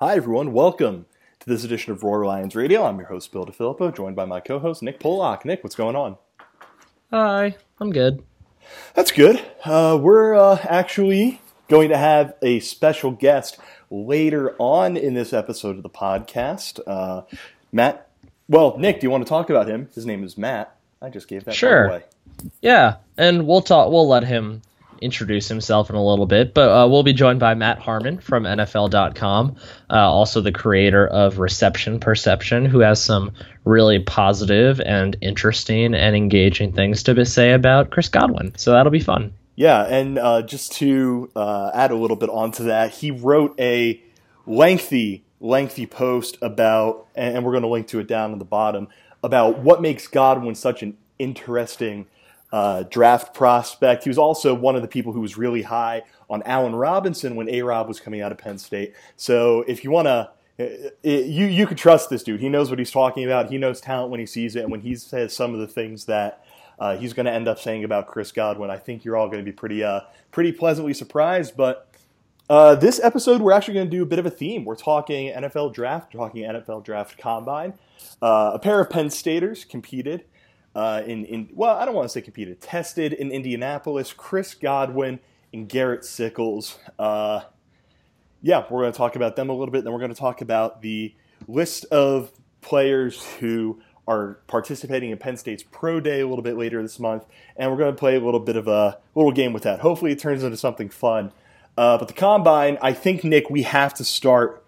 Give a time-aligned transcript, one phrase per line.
[0.00, 0.52] Hi, everyone.
[0.52, 1.06] Welcome
[1.40, 2.84] to this edition of Roar Lions Radio.
[2.84, 5.44] I'm your host, Bill DiFilippo, joined by my co host, Nick Pollock.
[5.44, 6.16] Nick, what's going on?
[7.10, 8.22] Hi, I'm good.
[8.94, 9.42] That's good.
[9.64, 13.58] Uh, we're uh, actually going to have a special guest
[13.90, 16.80] later on in this episode of the podcast.
[16.86, 17.22] Uh,
[17.72, 18.08] Matt,
[18.48, 19.88] well, Nick, do you want to talk about him?
[19.94, 20.76] His name is Matt.
[21.00, 21.86] I just gave that Sure.
[21.86, 22.04] away.
[22.62, 23.90] Yeah, and we'll talk.
[23.90, 24.62] We'll let him
[25.00, 28.44] introduce himself in a little bit, but uh, we'll be joined by Matt Harmon from
[28.44, 29.56] NFL.com,
[29.90, 33.32] uh, also the creator of Reception Perception, who has some
[33.64, 38.56] really positive and interesting and engaging things to say about Chris Godwin.
[38.56, 39.32] So that'll be fun.
[39.56, 44.00] Yeah, and uh, just to uh, add a little bit onto that, he wrote a
[44.46, 48.86] lengthy, lengthy post about, and we're going to link to it down at the bottom,
[49.22, 52.06] about what makes Godwin such an interesting
[52.52, 54.04] uh, draft prospect.
[54.04, 57.48] He was also one of the people who was really high on Allen Robinson when
[57.48, 58.94] A Rob was coming out of Penn State.
[59.16, 60.30] So if you want to,
[61.02, 62.40] you you could trust this dude.
[62.40, 63.50] He knows what he's talking about.
[63.50, 66.06] He knows talent when he sees it, and when he says some of the things
[66.06, 66.44] that
[66.78, 69.38] uh, he's going to end up saying about Chris Godwin, I think you're all going
[69.38, 70.00] to be pretty uh,
[70.32, 71.56] pretty pleasantly surprised.
[71.56, 71.88] But
[72.50, 74.64] uh, this episode, we're actually going to do a bit of a theme.
[74.64, 77.74] We're talking NFL draft, talking NFL draft combine.
[78.20, 80.24] Uh, a pair of Penn Staters competed
[80.74, 84.12] uh, in, in, well, I don't want to say competed, tested in Indianapolis.
[84.12, 85.20] Chris Godwin
[85.52, 86.78] and Garrett Sickles.
[86.98, 87.40] Uh,
[88.42, 89.84] yeah, we're going to talk about them a little bit.
[89.84, 91.14] Then we're going to talk about the
[91.46, 92.30] list of
[92.60, 97.24] players who are participating in Penn State's Pro Day a little bit later this month,
[97.56, 99.80] and we're going to play a little bit of a little game with that.
[99.80, 101.32] Hopefully, it turns into something fun.
[101.76, 104.64] Uh, but the combine, I think, Nick, we have to start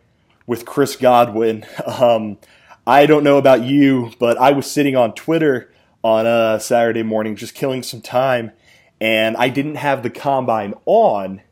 [0.47, 1.67] with Chris Godwin.
[1.87, 2.39] Um,
[2.87, 5.71] I don't know about you, but I was sitting on Twitter
[6.03, 8.53] on a Saturday morning just killing some time,
[9.01, 11.43] and I didn't have the combine on,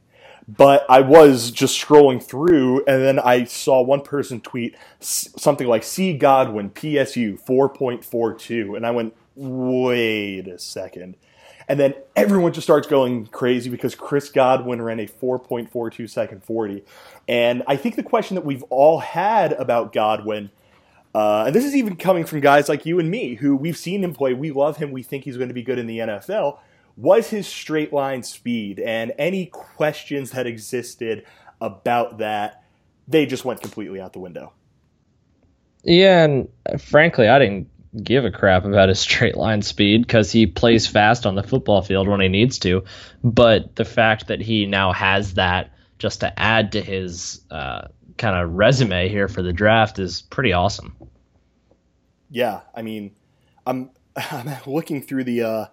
[0.47, 5.83] but I was just scrolling through, and then I saw one person tweet something like
[5.83, 11.17] "C Godwin PSU 4.42," and I went, "Wait a second.
[11.69, 16.83] And then everyone just starts going crazy because Chris Godwin ran a 4.42 second 40.
[17.29, 20.51] And I think the question that we've all had about Godwin,
[21.19, 24.05] uh, and this is even coming from guys like you and me, who we've seen
[24.05, 26.61] him play, we love him, we think he's going to be good in the NFL,
[26.97, 28.79] was his straight line speed.
[28.79, 31.25] And any questions that existed
[31.61, 32.63] about that,
[33.09, 34.53] they just went completely out the window.
[35.83, 37.69] Yeah, and uh, frankly, I didn't
[38.01, 41.83] give a crap about his straight line speed because he plays fast on the football
[41.83, 42.85] field when he needs to.
[43.25, 48.37] But the fact that he now has that just to add to his uh, kind
[48.37, 50.97] of resume here for the draft is pretty awesome.
[52.31, 53.13] Yeah, I mean,
[53.67, 55.67] I'm I'm looking through the uh,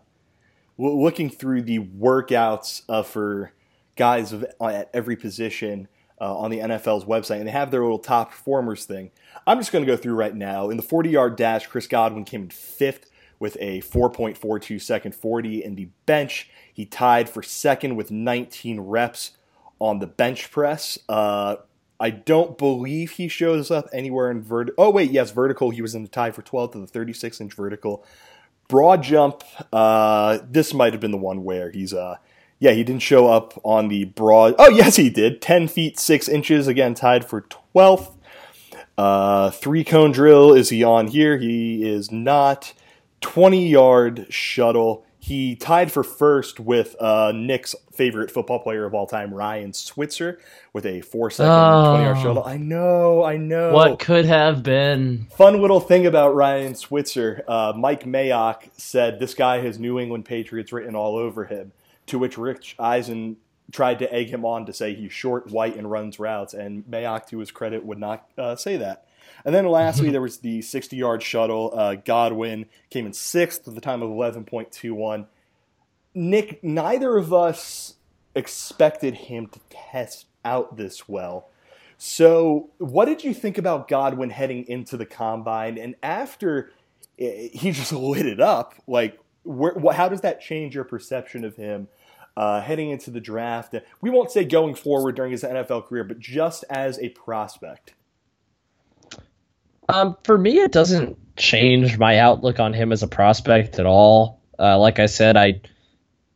[0.78, 3.52] looking through the workouts uh, for
[3.96, 5.88] guys of, at every position
[6.20, 9.12] uh, on the NFL's website, and they have their little top performers thing.
[9.46, 10.70] I'm just going to go through right now.
[10.70, 15.64] In the 40 yard dash, Chris Godwin came in fifth with a 4.42 second 40.
[15.64, 19.32] In the bench, he tied for second with 19 reps
[19.80, 20.98] on the bench press.
[21.10, 21.58] Uh,
[22.00, 24.84] I don't believe he shows up anywhere in vertical.
[24.86, 25.70] Oh, wait, yes, vertical.
[25.70, 28.06] He was in the tie for 12th of the 36 inch vertical.
[28.68, 32.18] Broad jump, uh, this might have been the one where he's, uh,
[32.60, 34.56] yeah, he didn't show up on the broad.
[34.58, 35.42] Oh, yes, he did.
[35.42, 37.42] 10 feet 6 inches, again, tied for
[37.74, 38.16] 12th.
[38.98, 41.38] Uh, three cone drill, is he on here?
[41.38, 42.74] He is not.
[43.22, 45.05] 20 yard shuttle.
[45.26, 50.40] He tied for first with uh, Nick's favorite football player of all time, Ryan Switzer,
[50.72, 51.96] with a four second Oh.
[51.96, 52.44] 20 yard shuttle.
[52.46, 53.74] I know, I know.
[53.74, 55.26] What could have been?
[55.36, 57.44] Fun little thing about Ryan Switzer.
[57.48, 61.72] Uh, Mike Mayock said this guy has New England Patriots written all over him,
[62.06, 63.38] to which Rich Eisen
[63.72, 67.26] tried to egg him on to say he's short, white, and runs routes, and Mayock,
[67.30, 69.08] to his credit, would not uh, say that.
[69.46, 71.72] And then lastly, there was the 60 yard shuttle.
[71.74, 75.28] Uh, Godwin came in sixth with a time of 11.21.
[76.14, 77.96] Nick, neither of us
[78.34, 81.50] expected him to test out this well.
[81.98, 85.78] So, what did you think about Godwin heading into the combine?
[85.78, 86.72] And after
[87.18, 91.46] eh, he just lit it up, like, where, wh- how does that change your perception
[91.46, 91.88] of him
[92.36, 93.76] uh, heading into the draft?
[94.02, 97.94] We won't say going forward during his NFL career, but just as a prospect.
[99.88, 104.42] Um, for me, it doesn't change my outlook on him as a prospect at all.
[104.58, 105.62] Uh, like I said, I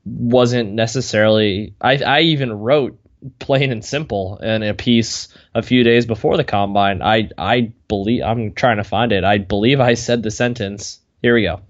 [0.06, 1.74] wasn't necessarily.
[1.82, 3.00] I I even wrote
[3.40, 7.02] plain and simple in a piece a few days before the combine.
[7.02, 9.24] I I believe I'm trying to find it.
[9.24, 11.00] I believe I said the sentence.
[11.22, 11.62] Here we go.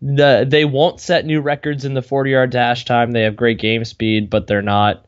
[0.00, 3.10] The, they won't set new records in the 40 yard dash time.
[3.10, 5.04] They have great game speed, but they're not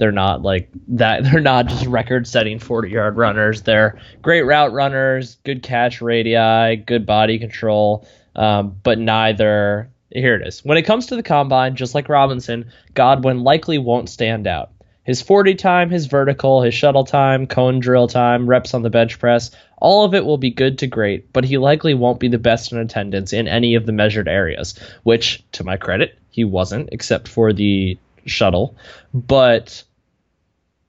[0.00, 1.24] They're not like that.
[1.30, 3.62] They're not just record-setting 40-yard runners.
[3.62, 9.90] They're great route runners, good catch radii, good body control, um, but neither.
[10.10, 10.64] Here it is.
[10.64, 14.72] When it comes to the combine, just like Robinson, Godwin likely won't stand out.
[15.04, 19.18] His 40 time, his vertical, his shuttle time, cone drill time, reps on the bench
[19.18, 19.50] press,
[19.80, 22.72] all of it will be good to great, but he likely won't be the best
[22.72, 27.28] in attendance in any of the measured areas, which, to my credit, he wasn't, except
[27.28, 28.76] for the shuttle.
[29.14, 29.84] But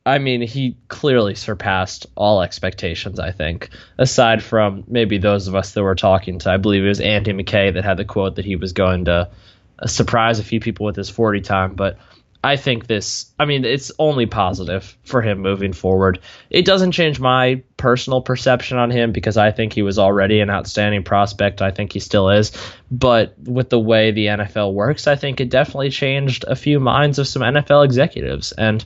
[0.05, 3.69] I mean, he clearly surpassed all expectations, I think,
[3.99, 6.51] aside from maybe those of us that were talking to.
[6.51, 9.29] I believe it was Andy McKay that had the quote that he was going to
[9.77, 11.75] uh, surprise a few people with his 40 time.
[11.75, 11.99] But
[12.43, 16.19] I think this, I mean, it's only positive for him moving forward.
[16.49, 20.49] It doesn't change my personal perception on him because I think he was already an
[20.49, 21.61] outstanding prospect.
[21.61, 22.51] I think he still is.
[22.89, 27.19] But with the way the NFL works, I think it definitely changed a few minds
[27.19, 28.51] of some NFL executives.
[28.53, 28.83] And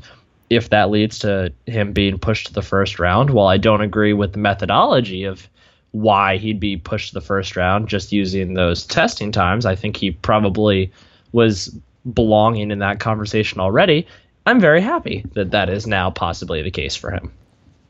[0.50, 4.14] if that leads to him being pushed to the first round, while I don't agree
[4.14, 5.50] with the methodology of
[5.92, 9.98] why he'd be pushed to the first round just using those testing times, I think
[9.98, 10.92] he probably
[11.32, 11.76] was
[12.14, 14.08] belonging in that conversation already.
[14.46, 17.32] I'm very happy that that is now possibly the case for him.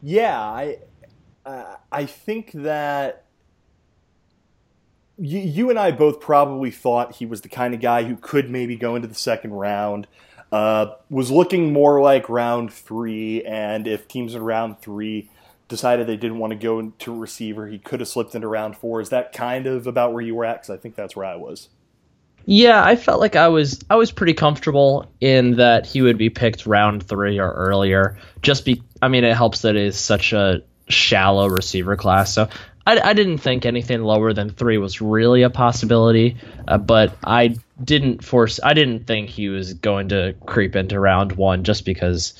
[0.01, 0.77] Yeah, I
[1.45, 3.25] uh, I think that
[5.17, 8.49] you, you and I both probably thought he was the kind of guy who could
[8.49, 10.07] maybe go into the second round.
[10.55, 15.29] Uh, was looking more like round three, and if teams in round three
[15.67, 19.01] decided they didn't want to go into receiver, he could have slipped into round four.
[19.01, 20.61] Is that kind of about where you were at?
[20.61, 21.67] Because I think that's where I was.
[22.45, 26.29] Yeah, I felt like I was I was pretty comfortable in that he would be
[26.29, 28.17] picked round three or earlier.
[28.41, 32.33] Just be, I mean, it helps that it is such a shallow receiver class.
[32.33, 32.47] So
[32.87, 36.37] I, I didn't think anything lower than three was really a possibility.
[36.65, 38.59] Uh, but I didn't force.
[38.63, 42.33] I didn't think he was going to creep into round one just because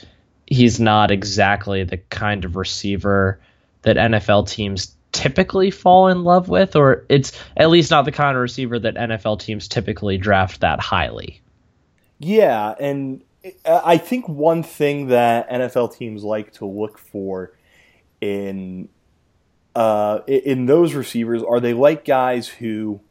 [0.47, 3.39] he's not exactly the kind of receiver
[3.81, 8.35] that NFL teams typically fall in love with, or it's at least not the kind
[8.35, 11.41] of receiver that NFL teams typically draft that highly.
[12.19, 13.23] Yeah, and
[13.65, 17.53] I think one thing that NFL teams like to look for
[18.21, 18.89] in
[19.75, 23.01] uh, in those receivers are they like guys who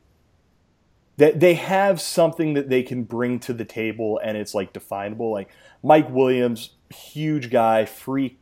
[1.17, 5.31] that they have something that they can bring to the table and it's like definable.
[5.31, 5.51] Like
[5.83, 8.41] Mike Williams, huge guy, freak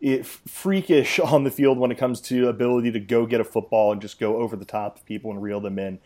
[0.00, 3.92] it, freakish on the field when it comes to ability to go get a football
[3.92, 5.98] and just go over the top of people and reel them in.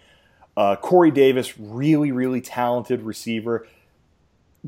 [0.56, 3.66] Uh, Corey Davis, really, really talented receiver,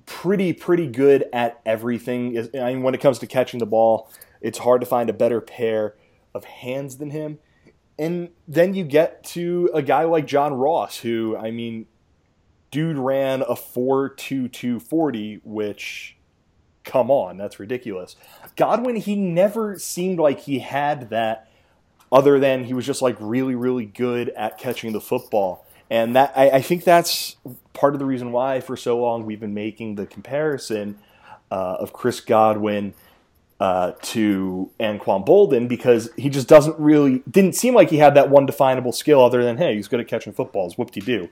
[0.06, 2.38] pretty, pretty good at everything.
[2.55, 4.11] I mean, when it comes to catching the ball,
[4.41, 5.94] it's hard to find a better pair
[6.35, 7.38] of hands than him.
[7.99, 11.87] And then you get to a guy like John Ross, who, I mean,
[12.70, 16.17] dude ran a 4.2240, which
[16.85, 18.17] come on, that's ridiculous.
[18.56, 21.49] Godwin, he never seemed like he had that
[22.12, 25.67] other than he was just like really, really good at catching the football.
[25.91, 27.37] And that I, I think that's
[27.73, 30.99] part of the reason why for so long we've been making the comparison
[31.50, 32.94] uh, of Chris Godwin
[33.64, 38.28] uh, to Anquan Boldin because he just doesn't really didn't seem like he had that
[38.28, 41.31] one definable skill other than hey he's good at catching footballs whoop de doo.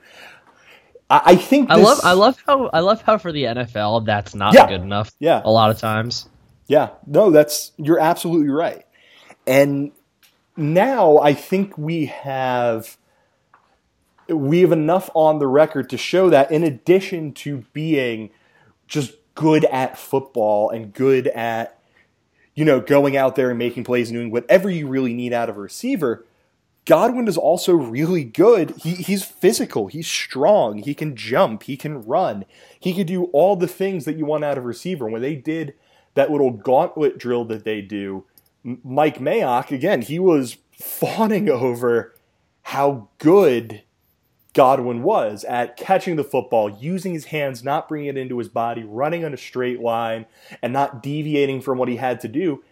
[1.11, 4.35] I, think this, I love I love how I love how for the NFL that's
[4.35, 5.13] not yeah, good enough.
[5.19, 6.27] Yeah, a lot of times.
[6.69, 8.87] Yeah, no, that's you're absolutely right.
[9.47, 9.93] And
[10.57, 12.97] now I think we have
[14.27, 18.31] we have enough on the record to show that in addition to being
[18.87, 21.79] just good at football and good at
[22.55, 25.49] you know going out there and making plays and doing whatever you really need out
[25.49, 26.25] of a receiver
[26.85, 28.75] Godwin is also really good.
[28.79, 29.87] He, he's physical.
[29.87, 30.79] He's strong.
[30.79, 31.65] He can jump.
[31.65, 32.45] He can run.
[32.79, 35.09] He can do all the things that you want out of a receiver.
[35.09, 35.75] When they did
[36.15, 38.25] that little gauntlet drill that they do,
[38.65, 42.15] Mike Mayock, again, he was fawning over
[42.63, 43.83] how good
[44.55, 48.85] Godwin was at catching the football, using his hands, not bringing it into his body,
[48.85, 50.27] running on a straight line,
[50.61, 52.63] and not deviating from what he had to do.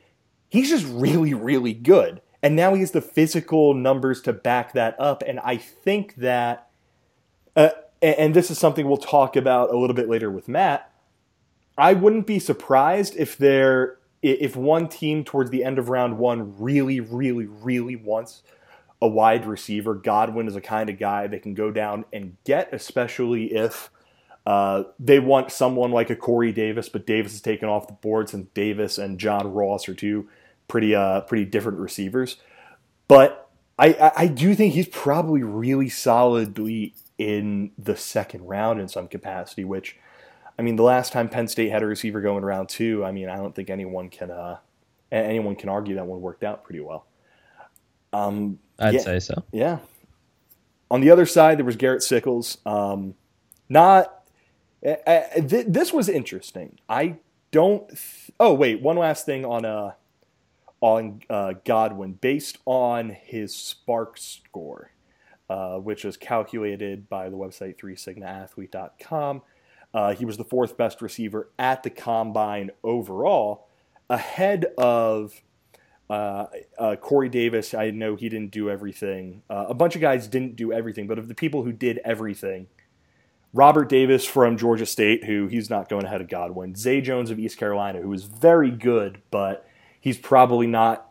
[0.49, 2.21] He's just really, really good.
[2.43, 5.23] And now he has the physical numbers to back that up.
[5.27, 6.69] And I think that,
[7.57, 7.71] uh,
[8.03, 10.91] and this is something we'll talk about a little bit later with Matt.
[11.79, 16.55] I wouldn't be surprised if there, if one team towards the end of round one
[16.59, 18.43] really, really, really wants
[19.03, 19.95] a wide receiver.
[19.95, 23.91] Godwin is a kind of guy they can go down and get, especially if
[24.47, 28.29] uh, they want someone like a Corey Davis, but Davis is taken off the board
[28.29, 30.29] since Davis and John Ross are two
[30.69, 32.37] pretty uh, pretty different receivers.
[33.09, 39.09] But I, I do think he's probably really solidly in the second round in some
[39.09, 39.97] capacity, which
[40.59, 43.31] I mean, the last time Penn State had a receiver going around two, I mean,
[43.31, 44.59] I don't think anyone can uh,
[45.11, 47.07] anyone can argue that one worked out pretty well.
[48.13, 49.45] Um, I'd yeah, say so.
[49.53, 49.79] Yeah.
[50.91, 52.59] On the other side, there was Garrett Sickles.
[52.67, 53.15] Um,
[53.69, 54.21] not
[54.85, 56.79] uh, th- this was interesting.
[56.89, 57.17] I
[57.51, 57.89] don't.
[57.89, 59.93] Th- oh wait, one last thing on uh
[60.81, 64.93] on uh, Godwin based on his SPARQ score,
[65.51, 69.43] uh, which is calculated by the website 3sigmaathlete.com.
[69.93, 73.69] Uh, he was the fourth best receiver at the combine overall,
[74.09, 75.43] ahead of
[76.11, 77.73] uh, uh, Corey Davis.
[77.73, 79.43] I know he didn't do everything.
[79.49, 82.67] Uh, a bunch of guys didn't do everything, but of the people who did everything,
[83.53, 86.75] Robert Davis from Georgia State, who he's not going ahead of Godwin.
[86.75, 89.69] Zay Jones of East Carolina, who is very good, but
[90.01, 91.11] he's probably not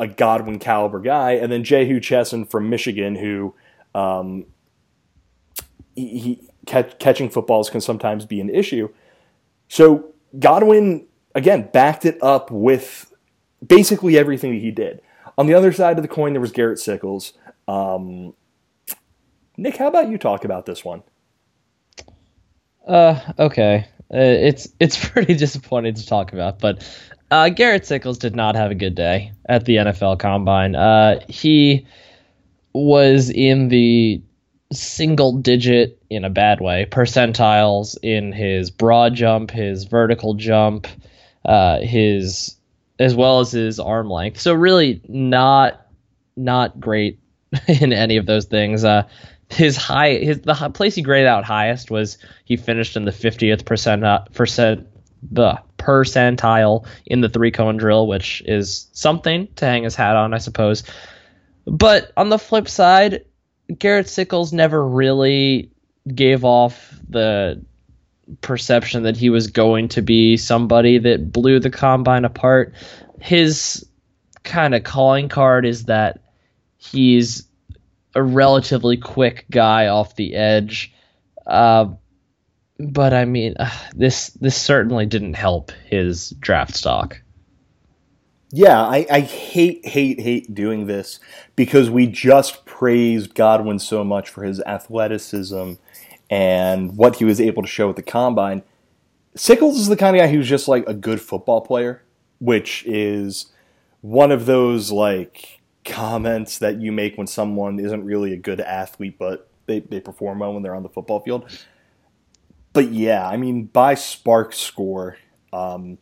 [0.00, 1.32] a Godwin caliber guy.
[1.32, 3.54] And then Jehu Chesson from Michigan, who
[3.94, 4.46] um,
[5.94, 8.88] he, he catch, catching footballs can sometimes be an issue.
[9.68, 11.06] So Godwin
[11.36, 13.12] again backed it up with
[13.66, 15.00] basically everything that he did.
[15.36, 17.32] On the other side of the coin, there was Garrett Sickles.
[17.66, 18.34] Um,
[19.56, 21.02] Nick, how about you talk about this one?
[22.86, 23.86] Uh, okay.
[24.12, 26.88] Uh, it's it's pretty disappointing to talk about, but
[27.30, 30.74] uh, Garrett Sickles did not have a good day at the NFL Combine.
[30.74, 31.86] Uh, he
[32.72, 34.22] was in the
[34.72, 40.86] single digit in a bad way percentiles in his broad jump, his vertical jump,
[41.44, 42.57] uh, his
[42.98, 44.40] as well as his arm length.
[44.40, 45.86] So really not
[46.36, 47.20] not great
[47.68, 48.84] in any of those things.
[48.84, 49.04] Uh,
[49.50, 53.64] his high his the place he graded out highest was he finished in the 50th
[53.64, 54.86] percent uh, percent
[55.30, 60.34] the percentile in the three cone drill, which is something to hang his hat on,
[60.34, 60.84] I suppose.
[61.66, 63.24] But on the flip side,
[63.78, 65.70] Garrett Sickles never really
[66.14, 67.64] gave off the
[68.40, 72.74] perception that he was going to be somebody that blew the combine apart.
[73.20, 73.86] His
[74.44, 76.20] kind of calling card is that
[76.76, 77.46] he's
[78.14, 80.92] a relatively quick guy off the edge.
[81.46, 81.86] Uh,
[82.78, 87.20] but I mean, uh, this this certainly didn't help his draft stock.
[88.50, 91.20] Yeah, I, I hate, hate, hate doing this
[91.54, 95.74] because we just praised Godwin so much for his athleticism
[96.30, 98.62] and what he was able to show at the combine.
[99.34, 102.02] Sickles is the kind of guy who's just like a good football player,
[102.40, 103.46] which is
[104.00, 109.18] one of those like comments that you make when someone isn't really a good athlete,
[109.18, 111.48] but they, they perform well when they're on the football field.
[112.72, 115.16] But yeah, I mean, by SPARQ score,
[115.52, 115.98] um,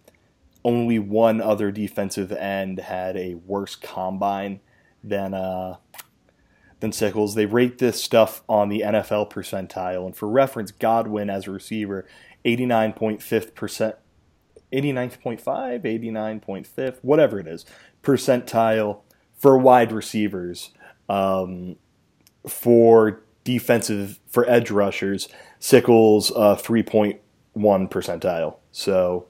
[0.65, 4.61] only one other defensive end had a worse combine
[5.05, 5.77] than uh,
[6.87, 7.35] than Sickles.
[7.35, 12.07] They rate this stuff on the NFL percentile, and for reference, Godwin as a receiver,
[12.45, 13.97] 89.5 percent,
[14.73, 15.43] 89.5,
[15.83, 17.65] 89.5, whatever it is,
[18.03, 19.01] percentile
[19.37, 20.71] for wide receivers.
[21.09, 21.77] Um,
[22.49, 25.29] for defensive for edge rushers,
[25.61, 27.19] Sickles uh, 3.1
[27.57, 28.57] percentile.
[28.73, 29.27] So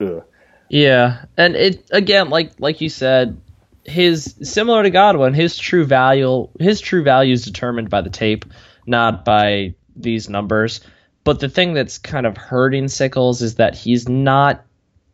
[0.00, 0.24] Ugh.
[0.68, 3.40] Yeah, and it again, like like you said,
[3.84, 8.44] his similar to Godwin, his true value his true value is determined by the tape,
[8.86, 10.80] not by these numbers.
[11.24, 14.64] But the thing that's kind of hurting Sickles is that he's not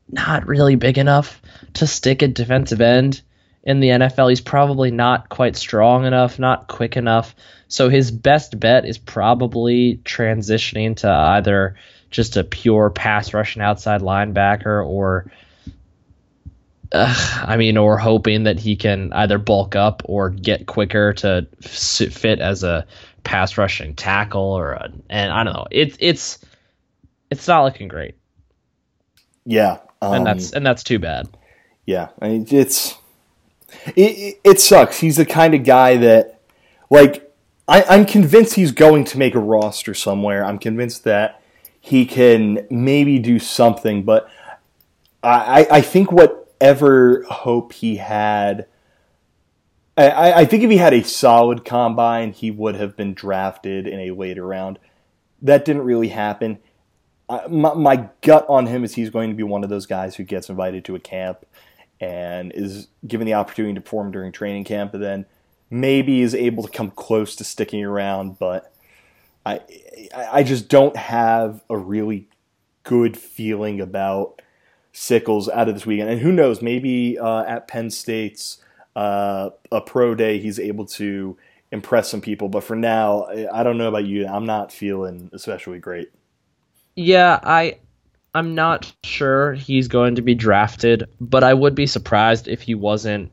[0.08, 1.42] not really big enough
[1.74, 3.22] to stick at defensive end
[3.64, 4.28] in the NFL.
[4.28, 7.34] He's probably not quite strong enough, not quick enough.
[7.68, 11.76] So his best bet is probably transitioning to either
[12.10, 15.32] just a pure pass rushing outside linebacker or
[16.92, 21.46] uh, I mean, or hoping that he can either bulk up or get quicker to
[21.62, 22.86] fit as a
[23.24, 25.66] pass rushing tackle or a, and I don't know.
[25.70, 26.38] It's it's
[27.30, 28.14] it's not looking great.
[29.44, 31.28] Yeah, um, and that's and that's too bad.
[31.86, 32.96] Yeah, I mean, it's
[33.94, 35.00] it, it sucks.
[35.00, 36.40] He's the kind of guy that
[36.90, 37.32] like
[37.68, 40.44] I, I'm convinced he's going to make a roster somewhere.
[40.44, 41.42] I'm convinced that
[41.80, 44.02] he can maybe do something.
[44.02, 44.28] But
[45.22, 46.12] I, I think
[46.58, 48.66] whatever hope he had,
[49.96, 54.00] I, I think if he had a solid combine, he would have been drafted in
[54.00, 54.78] a later round.
[55.40, 56.58] That didn't really happen.
[57.48, 60.22] My, my, gut on him is he's going to be one of those guys who
[60.22, 61.44] gets invited to a camp
[62.00, 65.26] and is given the opportunity to perform during training camp and then
[65.70, 68.72] maybe is able to come close to sticking around, but
[69.44, 69.60] I
[70.14, 72.28] I just don't have a really
[72.84, 74.35] good feeling about
[74.98, 76.08] Sickles out of this weekend.
[76.08, 78.64] And who knows, maybe uh, at Penn State's
[78.96, 81.36] uh, a pro day, he's able to
[81.70, 82.48] impress some people.
[82.48, 84.26] But for now, I don't know about you.
[84.26, 86.10] I'm not feeling especially great.
[86.94, 87.78] Yeah, I
[88.34, 92.74] I'm not sure he's going to be drafted, but I would be surprised if he
[92.74, 93.30] wasn't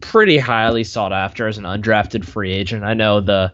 [0.00, 2.84] pretty highly sought after as an undrafted free agent.
[2.84, 3.52] I know the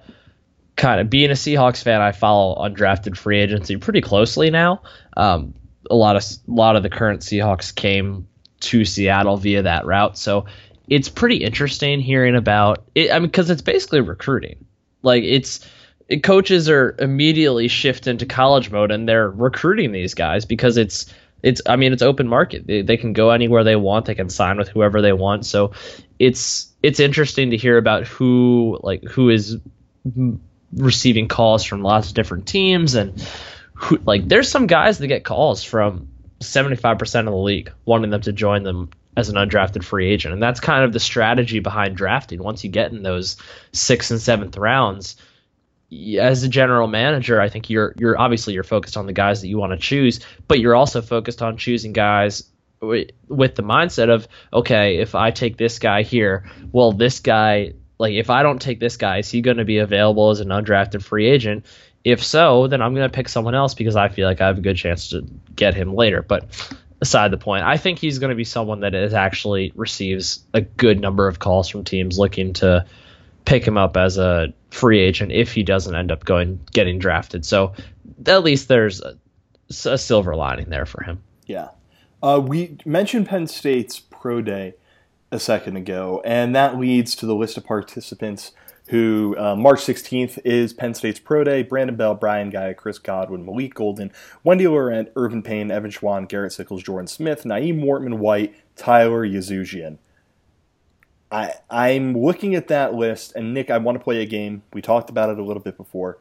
[0.76, 4.82] kind of being a Seahawks fan, I follow undrafted free agency pretty closely now.
[5.16, 5.54] Um,
[5.92, 8.26] a lot of a lot of the current Seahawks came
[8.60, 10.46] to Seattle via that route, so
[10.88, 13.12] it's pretty interesting hearing about it.
[13.12, 14.64] I mean, because it's basically recruiting.
[15.02, 15.68] Like it's
[16.08, 21.12] it, coaches are immediately shift into college mode and they're recruiting these guys because it's
[21.42, 22.66] it's I mean it's open market.
[22.66, 24.06] They, they can go anywhere they want.
[24.06, 25.44] They can sign with whoever they want.
[25.44, 25.72] So
[26.18, 29.58] it's it's interesting to hear about who like who is
[30.74, 33.20] receiving calls from lots of different teams and
[33.82, 36.08] who, like there's some guys that get calls from
[36.40, 40.42] 75% of the league wanting them to join them as an undrafted free agent and
[40.42, 43.36] that's kind of the strategy behind drafting once you get in those
[43.72, 45.16] 6th and 7th rounds
[46.18, 49.48] as a general manager I think you're you're obviously you're focused on the guys that
[49.48, 52.44] you want to choose but you're also focused on choosing guys
[52.80, 58.14] with the mindset of okay if I take this guy here well this guy like,
[58.14, 61.04] if I don't take this guy, is he going to be available as an undrafted
[61.04, 61.64] free agent?
[62.04, 64.58] If so, then I'm going to pick someone else because I feel like I have
[64.58, 66.22] a good chance to get him later.
[66.22, 70.44] But aside the point, I think he's going to be someone that is actually receives
[70.52, 72.86] a good number of calls from teams looking to
[73.44, 77.44] pick him up as a free agent if he doesn't end up going getting drafted.
[77.44, 77.74] So
[78.26, 79.16] at least there's a,
[79.84, 81.22] a silver lining there for him.
[81.46, 81.68] Yeah.
[82.22, 84.74] Uh, we mentioned Penn State's pro day
[85.32, 88.52] a second ago, and that leads to the list of participants
[88.88, 91.62] who uh, March 16th is Penn State's Pro Day.
[91.62, 94.12] Brandon Bell, Brian Gaia, Chris Godwin, Malik Golden,
[94.44, 99.98] Wendy Laurent, Irvin Payne, Evan Schwan, Garrett Sickles, Jordan Smith, Nyeem Wartman White, Tyler Yazujian.
[101.30, 104.62] I, I'm looking at that list, and Nick, I want to play a game.
[104.72, 106.18] We talked about it a little bit before.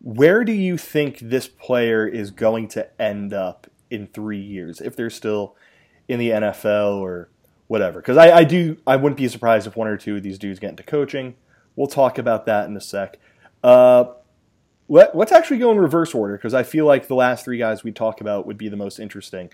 [0.00, 4.96] Where do you think this player is going to end up in three years, if
[4.96, 5.56] they're still
[6.06, 7.28] in the NFL or
[7.66, 8.00] whatever.
[8.00, 10.58] Because I, I do, I wouldn't be surprised if one or two of these dudes
[10.58, 11.34] get into coaching.
[11.78, 13.20] We'll talk about that in a sec.
[13.62, 14.06] Uh,
[14.88, 17.84] let, us actually go in reverse order because I feel like the last three guys
[17.84, 19.48] we talk about would be the most interesting.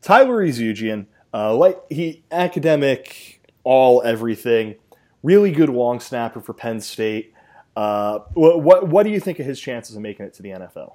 [0.00, 4.76] Tyler Yazujian, uh, like he academic, all everything,
[5.24, 7.34] really good long snapper for Penn State.
[7.74, 10.50] Uh, what, what what do you think of his chances of making it to the
[10.50, 10.94] NFL?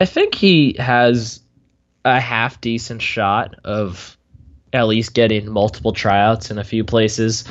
[0.00, 1.42] I think he has
[2.06, 4.16] a half decent shot of
[4.72, 7.44] at least getting multiple tryouts in a few places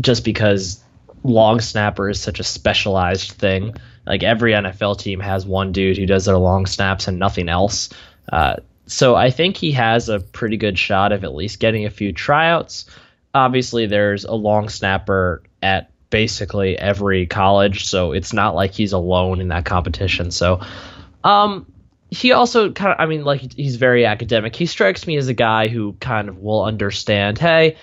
[0.00, 0.82] just because
[1.22, 3.74] long snapper is such a specialized thing.
[4.06, 7.88] Like every NFL team has one dude who does their long snaps and nothing else.
[8.30, 11.90] Uh, so I think he has a pretty good shot of at least getting a
[11.90, 12.84] few tryouts.
[13.32, 19.40] Obviously, there's a long snapper at basically every college, so it's not like he's alone
[19.40, 20.30] in that competition.
[20.30, 20.60] So,
[21.24, 21.66] um,
[22.10, 24.54] he also kind of, I mean, like he's very academic.
[24.54, 27.38] He strikes me as a guy who kind of will understand.
[27.38, 27.76] Hey,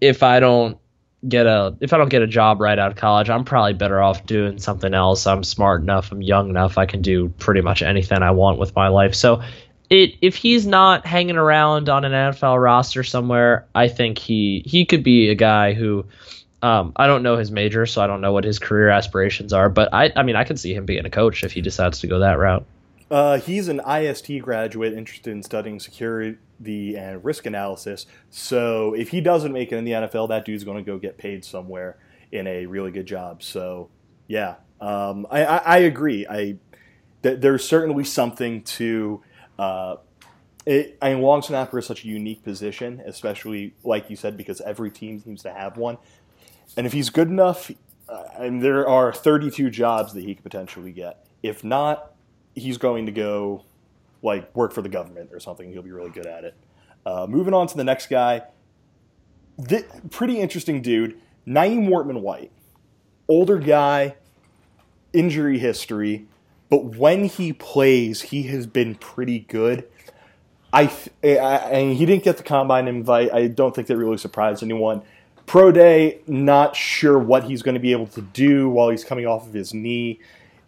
[0.00, 0.78] if I don't
[1.28, 4.02] get a if I don't get a job right out of college, I'm probably better
[4.02, 5.26] off doing something else.
[5.26, 6.12] I'm smart enough.
[6.12, 6.78] I'm young enough.
[6.78, 9.14] I can do pretty much anything I want with my life.
[9.14, 9.42] So,
[9.90, 14.84] it if he's not hanging around on an NFL roster somewhere, I think he he
[14.84, 16.06] could be a guy who.
[16.62, 19.68] Um, I don't know his major, so I don't know what his career aspirations are.
[19.68, 22.06] But I, I mean, I could see him being a coach if he decides to
[22.06, 22.64] go that route.
[23.10, 28.06] Uh, he's an IST graduate interested in studying security and risk analysis.
[28.30, 31.18] So if he doesn't make it in the NFL, that dude's going to go get
[31.18, 31.98] paid somewhere
[32.32, 33.42] in a really good job.
[33.42, 33.90] So
[34.26, 36.26] yeah, um, I, I, I, agree.
[36.28, 36.56] I
[37.22, 39.22] th- there's certainly something to.
[39.58, 39.96] Uh,
[40.66, 44.62] it, I mean, long snapper is such a unique position, especially like you said, because
[44.62, 45.98] every team seems to have one.
[46.76, 47.70] And if he's good enough,
[48.08, 51.26] uh, and there are 32 jobs that he could potentially get.
[51.42, 52.13] If not,
[52.54, 53.64] he's going to go
[54.22, 55.70] like work for the government or something.
[55.72, 56.54] He'll be really good at it.
[57.04, 58.42] Uh, moving on to the next guy,
[60.10, 62.50] pretty interesting dude, Nyeem Wartman White,
[63.28, 64.16] older guy,
[65.12, 66.26] injury history,
[66.70, 69.86] but when he plays, he has been pretty good.
[70.72, 70.90] I,
[71.22, 73.32] I, I he didn't get the combine invite.
[73.32, 75.02] I don't think that really surprised anyone.
[75.46, 79.26] Pro day, not sure what he's going to be able to do while he's coming
[79.26, 80.20] off of his knee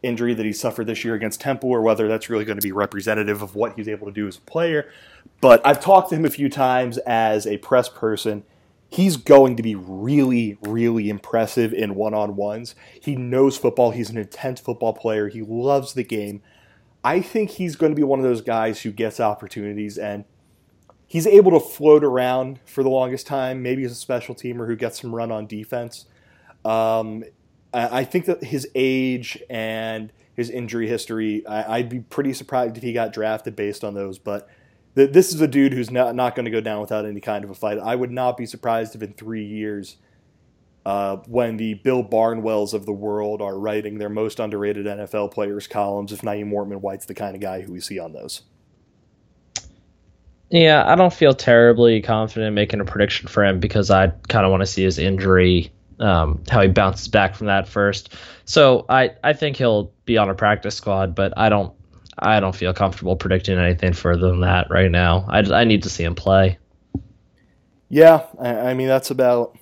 [0.03, 2.73] injury that he suffered this year against Temple or whether that's really going to be
[2.73, 4.91] representative of what he's able to do as a player.
[5.41, 8.45] But I've talked to him a few times as a press person.
[8.89, 12.75] He's going to be really, really impressive in one on ones.
[13.01, 13.91] He knows football.
[13.91, 15.29] He's an intense football player.
[15.29, 16.43] He loves the game.
[17.03, 20.25] I think he's going to be one of those guys who gets opportunities and
[21.07, 24.77] he's able to float around for the longest time, maybe as a special teamer who
[24.77, 26.07] gets some run on defense.
[26.65, 27.25] Um,
[27.77, 32.83] I, think that his age and his injury history, I, would be pretty surprised if
[32.83, 34.19] he got drafted based on those.
[34.19, 34.49] But
[34.95, 37.45] th- this is a dude who's not, not going to go down without any kind
[37.45, 37.79] of a fight.
[37.79, 39.97] I would not be surprised if in three years,
[40.87, 45.67] uh, when the Bill Barnwells of the world are writing their most underrated NFL players
[45.67, 48.43] columns, if Nyeem Wartman White's the kind of guy who we see on those.
[50.51, 54.53] Yeah, I don't feel terribly confident making a prediction for him because I kind of
[54.53, 58.15] want to see his injury, um, how he bounces back from that first.
[58.45, 61.73] So I, I think he'll be on a practice squad, but I don't
[62.19, 65.27] I don't feel comfortable predicting anything further than that right now.
[65.29, 66.59] I, I need to see him play.
[67.89, 69.57] Yeah, I, I mean that's about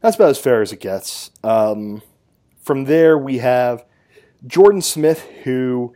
[0.00, 1.30] that's about as fair as it gets.
[1.44, 2.02] Um,
[2.60, 3.84] from there we have
[4.46, 5.94] Jordan Smith, who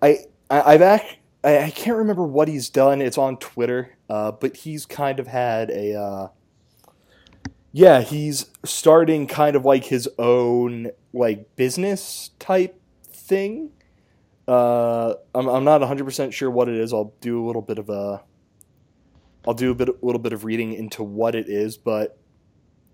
[0.00, 0.18] I,
[0.50, 0.82] I have
[1.44, 3.00] I, I, can't remember what he's done.
[3.00, 6.28] It's on Twitter, uh, but he's kind of had a uh,
[7.72, 13.70] yeah, he's starting kind of like his own like business type thing.
[14.46, 16.92] Uh, I'm I'm not 100 percent sure what it is.
[16.92, 18.22] I'll do a little bit of a
[19.46, 22.18] I'll do a bit a little bit of reading into what it is, but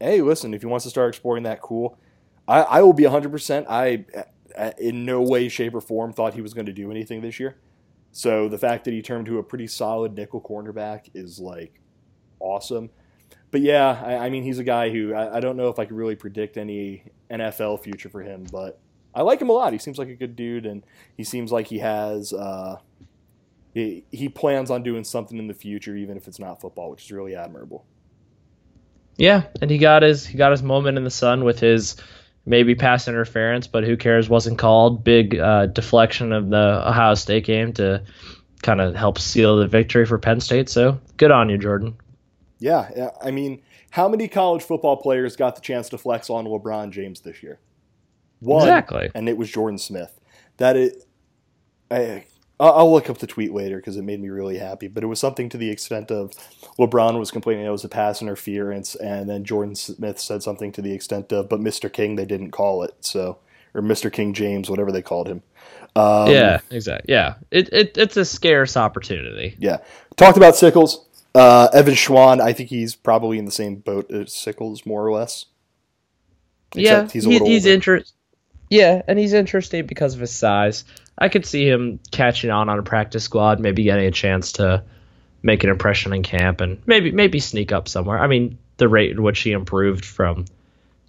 [0.01, 1.99] hey, listen, if he wants to start exploring that, cool.
[2.47, 3.31] I, I will be 100.
[3.31, 4.05] percent I
[4.79, 7.57] in no way, shape, or form thought he was going to do anything this year.
[8.13, 11.81] So the fact that he turned to a pretty solid nickel cornerback is like
[12.41, 12.91] awesome.
[13.51, 15.87] But yeah, I, I mean, he's a guy who I, I, don't know if I
[15.87, 18.79] could really predict any NFL future for him, but
[19.15, 19.73] I like him a lot.
[19.73, 20.85] He seems like a good dude, and
[21.17, 22.77] he seems like he has uh,
[23.75, 27.05] he, he plans on doing something in the future, even if it's not football, which
[27.05, 27.87] is really admirable.
[29.17, 31.97] Yeah, and he got his he got his moment in the sun with his
[32.45, 34.29] maybe pass interference, but who cares?
[34.29, 35.05] Wasn't called.
[35.05, 38.03] Big uh, deflection of the Ohio State game to
[38.63, 40.69] kind of help seal the victory for Penn State.
[40.69, 41.97] So good on you, Jordan.
[42.59, 46.91] Yeah, I mean, how many college football players got the chance to flex on LeBron
[46.91, 47.61] James this year?
[48.41, 50.21] One, exactly, and it was Jordan Smith.
[50.57, 51.05] That it,
[51.91, 52.25] I,
[52.61, 54.89] I'll look up the tweet later because it made me really happy.
[54.89, 56.33] But it was something to the extent of
[56.79, 60.83] LeBron was complaining it was a pass interference, and then Jordan Smith said something to
[60.83, 61.93] the extent of, "But Mr.
[61.93, 63.39] King, they didn't call it." So,
[63.75, 64.13] or Mr.
[64.13, 65.43] King James, whatever they called him.
[65.95, 67.13] Um, yeah, exactly.
[67.13, 69.57] Yeah, it, it it's a scarce opportunity.
[69.59, 69.79] Yeah,
[70.17, 71.08] talked about Sickles.
[71.35, 75.13] Uh, Evan Schwan, I think he's probably in the same boat as Sickles, more or
[75.13, 75.47] less.
[76.75, 78.15] Except yeah, he's a little he's interesting.
[78.71, 80.85] Yeah, and he's interesting because of his size.
[81.17, 84.85] I could see him catching on on a practice squad, maybe getting a chance to
[85.43, 88.19] make an impression in camp, and maybe maybe sneak up somewhere.
[88.19, 90.45] I mean, the rate in which he improved from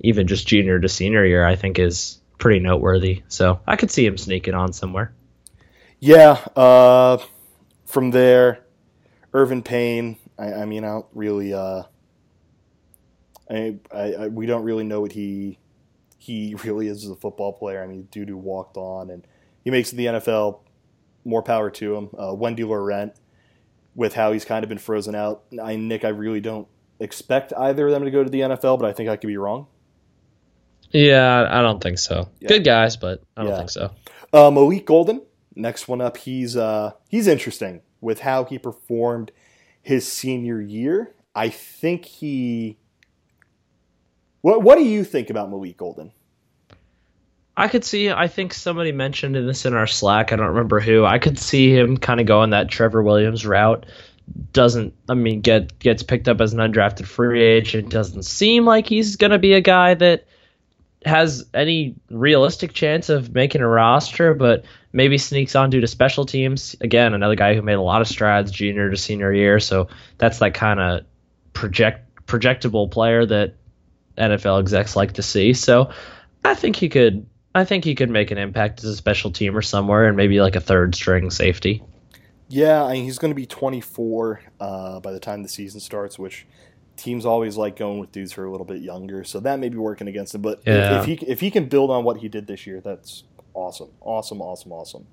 [0.01, 3.23] even just junior to senior year, I think, is pretty noteworthy.
[3.27, 5.11] So I could see him sneaking on somewhere.
[5.99, 6.31] Yeah.
[6.55, 7.17] Uh,
[7.85, 8.59] from there,
[9.33, 10.17] Irvin Payne.
[10.37, 11.53] I, I mean, I don't really.
[11.53, 11.83] Uh,
[13.49, 15.57] I, I, I, we don't really know what he
[16.17, 17.83] he really is as a football player.
[17.83, 19.25] I mean, dude who walked on and
[19.63, 20.59] he makes the NFL.
[21.25, 22.09] More power to him.
[22.17, 23.13] Uh, Wendy Laurent,
[23.93, 25.43] with how he's kind of been frozen out.
[25.61, 26.67] I Nick, I really don't
[26.99, 29.37] expect either of them to go to the NFL, but I think I could be
[29.37, 29.67] wrong.
[30.91, 32.29] Yeah, I don't think so.
[32.39, 32.47] Yeah.
[32.47, 33.57] Good guys, but I don't yeah.
[33.57, 33.91] think so.
[34.31, 35.21] Uh, Malik Golden,
[35.55, 36.15] next one up.
[36.15, 39.31] He's uh, he's interesting with how he performed
[39.81, 41.13] his senior year.
[41.35, 42.77] I think he.
[44.41, 46.11] What What do you think about Malik Golden?
[47.55, 48.09] I could see.
[48.09, 50.31] I think somebody mentioned this in our Slack.
[50.31, 51.05] I don't remember who.
[51.05, 53.85] I could see him kind of going that Trevor Williams route.
[54.53, 57.89] Doesn't I mean get gets picked up as an undrafted free agent.
[57.89, 60.25] Doesn't seem like he's gonna be a guy that
[61.05, 66.25] has any realistic chance of making a roster, but maybe sneaks on due to special
[66.25, 66.75] teams.
[66.81, 70.39] Again, another guy who made a lot of strides junior to senior year, so that's
[70.39, 71.05] that kind of
[71.53, 73.55] project projectable player that
[74.17, 75.53] NFL execs like to see.
[75.53, 75.91] So
[76.43, 77.25] I think he could
[77.55, 80.55] I think he could make an impact as a special teamer somewhere and maybe like
[80.55, 81.83] a third string safety.
[82.47, 86.17] Yeah, I mean, he's going to be 24 uh, by the time the season starts,
[86.17, 86.47] which
[86.97, 89.69] teams always like going with dudes who are a little bit younger, so that may
[89.69, 90.41] be working against him.
[90.41, 90.99] But yeah.
[90.99, 93.23] if, he if he can build on what he did this year, that's
[93.59, 95.07] awesome, awesome, awesome, awesome.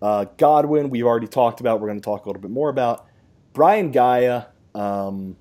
[0.00, 1.80] Uh, Godwin, we've already talked about.
[1.80, 3.06] We're going to talk a little bit more about
[3.52, 4.44] Brian Gaia.
[4.74, 5.36] Um,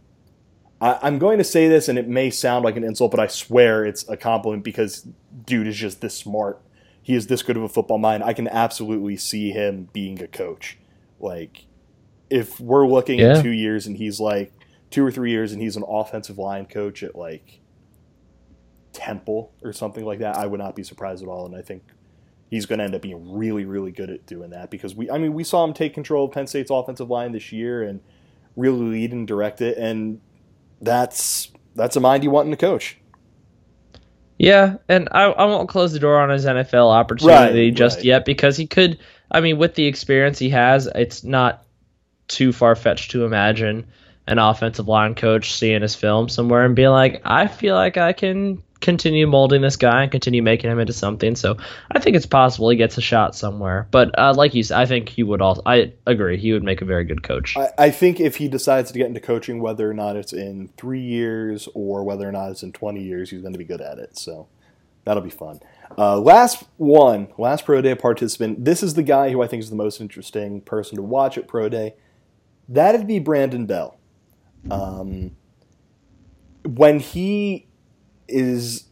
[0.82, 3.28] I, am going to say this, and it may sound like an insult, but I
[3.28, 5.08] swear it's a compliment because
[5.46, 6.62] dude is just this smart.
[7.02, 8.24] He is this good of a football mind.
[8.24, 10.78] I can absolutely see him being a coach.
[11.20, 11.66] Like,
[12.30, 13.38] if we're looking yeah.
[13.38, 14.54] at two years and he's like
[14.92, 17.60] two or three years and he's an offensive line coach at like
[18.94, 21.46] Temple or something like that, I would not be surprised at all.
[21.46, 21.84] And I think
[22.50, 25.18] he's going to end up being really, really good at doing that because we, I
[25.18, 28.02] mean, we saw him take control of Penn State's offensive line this year and
[28.56, 29.78] really lead and direct it.
[29.78, 30.20] And
[30.82, 32.98] that's, that's a mind you want in a coach.
[34.40, 38.06] Yeah, and I, I won't close the door on his NFL opportunity Right, just right.
[38.06, 38.98] yet because he could.
[39.32, 41.66] I mean, with the experience he has, it's not
[42.30, 43.86] too far fetched to imagine
[44.28, 48.14] an offensive line coach seeing his film somewhere and being like, I feel like I
[48.14, 51.36] can continue molding this guy and continue making him into something.
[51.36, 51.58] So
[51.92, 53.88] I think it's possible he gets a shot somewhere.
[53.92, 55.62] But uh, like you said, I think he would also.
[55.66, 57.58] I agree, he would make a very good coach.
[57.58, 60.70] I, I think if he decides to get into coaching, whether or not it's in
[60.78, 63.82] three years or whether or not it's in 20 years, he's going to be good
[63.82, 64.18] at it.
[64.18, 64.48] So
[65.06, 65.60] that'll be fun.
[65.98, 68.64] Uh, last one, last Pro Day participant.
[68.64, 71.48] This is the guy who I think is the most interesting person to watch at
[71.48, 71.96] Pro Day.
[72.68, 73.98] That'd be Brandon Bell.
[74.70, 75.32] Um,
[76.64, 77.69] when he
[78.30, 78.86] is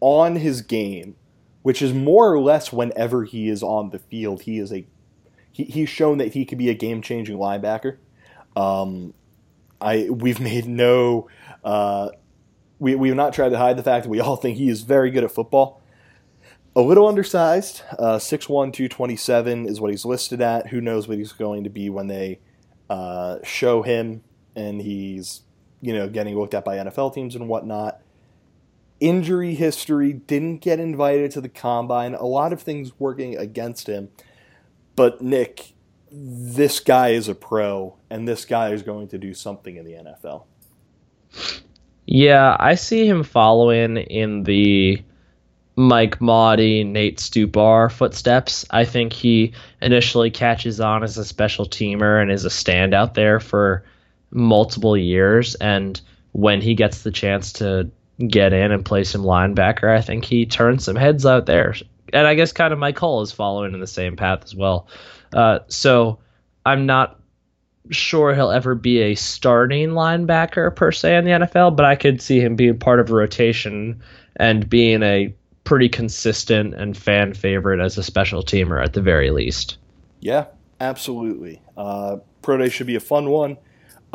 [0.00, 1.16] on his game,
[1.62, 4.86] which is more or less whenever he is on the field, he is a
[5.52, 7.96] he, he's shown that he could be a game changing linebacker.
[8.54, 9.14] Um,
[9.80, 11.28] I we've made no
[11.64, 12.10] uh,
[12.78, 15.10] we we've not tried to hide the fact that we all think he is very
[15.10, 15.82] good at football.
[16.74, 20.66] A little undersized, uh, 6'1", 227 is what he's listed at.
[20.66, 22.40] Who knows what he's going to be when they
[22.90, 24.22] uh, show him
[24.54, 25.42] and he's
[25.80, 28.00] you know getting looked at by NFL teams and whatnot.
[28.98, 32.14] Injury history didn't get invited to the combine.
[32.14, 34.08] A lot of things working against him.
[34.94, 35.74] But Nick,
[36.10, 39.92] this guy is a pro, and this guy is going to do something in the
[39.92, 40.44] NFL.
[42.06, 45.02] Yeah, I see him following in the
[45.76, 48.64] Mike Mauti, Nate Stupar footsteps.
[48.70, 53.40] I think he initially catches on as a special teamer and is a standout there
[53.40, 53.84] for
[54.30, 55.54] multiple years.
[55.56, 56.00] And
[56.32, 60.46] when he gets the chance to get in and play some linebacker, I think he
[60.46, 61.74] turned some heads out there.
[62.12, 64.86] And I guess kind of Mike Hull is following in the same path as well.
[65.32, 66.18] Uh, so
[66.64, 67.20] I'm not
[67.90, 72.20] sure he'll ever be a starting linebacker per se in the NFL, but I could
[72.20, 74.02] see him being part of a rotation
[74.36, 79.30] and being a pretty consistent and fan favorite as a special teamer at the very
[79.30, 79.78] least.
[80.20, 80.46] Yeah,
[80.80, 81.60] absolutely.
[81.76, 83.58] Uh, Pro Day should be a fun one.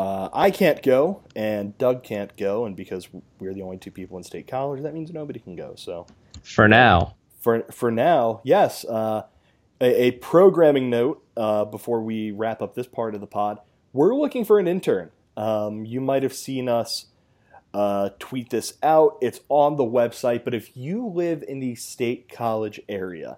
[0.01, 3.07] Uh, I can't go, and Doug can't go, and because
[3.39, 5.73] we're the only two people in State College, that means nobody can go.
[5.75, 6.07] So
[6.43, 8.83] For now, for for now, yes.
[8.83, 9.23] Uh,
[9.79, 13.59] a, a programming note uh, before we wrap up this part of the pod:
[13.93, 15.11] we're looking for an intern.
[15.37, 17.05] Um, you might have seen us
[17.71, 19.19] uh, tweet this out.
[19.21, 20.43] It's on the website.
[20.43, 23.37] But if you live in the State College area,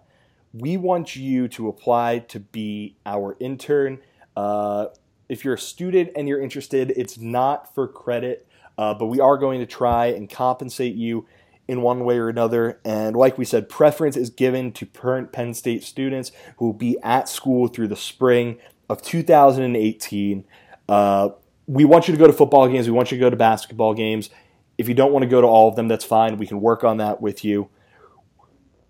[0.53, 3.99] we want you to apply to be our intern.
[4.35, 4.87] Uh,
[5.33, 9.37] if you're a student and you're interested, it's not for credit, uh, but we are
[9.37, 11.25] going to try and compensate you
[11.67, 12.79] in one way or another.
[12.85, 16.97] And like we said, preference is given to current Penn State students who will be
[17.01, 20.45] at school through the spring of 2018.
[20.87, 21.29] Uh,
[21.65, 22.87] we want you to go to football games.
[22.87, 24.29] We want you to go to basketball games.
[24.77, 26.37] If you don't want to go to all of them, that's fine.
[26.37, 27.69] We can work on that with you.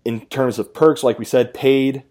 [0.04, 2.02] In terms of perks, like we said, paid,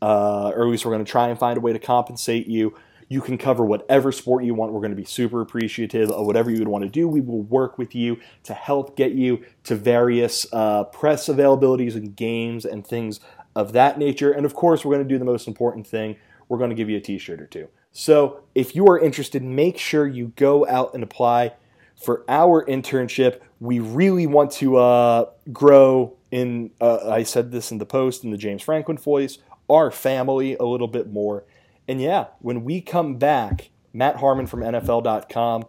[0.00, 2.76] uh, or at least we're going to try and find a way to compensate you.
[3.10, 4.72] You can cover whatever sport you want.
[4.72, 7.08] We're going to be super appreciative of whatever you would want to do.
[7.08, 12.14] We will work with you to help get you to various uh, press availabilities and
[12.14, 13.18] games and things
[13.56, 14.30] of that nature.
[14.30, 16.18] And of course, we're going to do the most important thing.
[16.48, 17.68] We're going to give you a t shirt or two.
[17.90, 21.54] So if you are interested, make sure you go out and apply
[22.00, 23.40] for our internship.
[23.58, 28.30] We really want to uh, grow in, uh, I said this in the post in
[28.30, 31.42] the James Franklin voice, our family a little bit more.
[31.90, 35.64] And yeah, when we come back, Matt Harmon from NFL.com,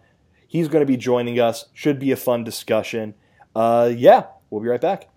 [0.47, 1.65] he's going to be joining us.
[1.73, 3.15] Should be a fun discussion.
[3.55, 5.09] Uh, yeah, we'll be right back.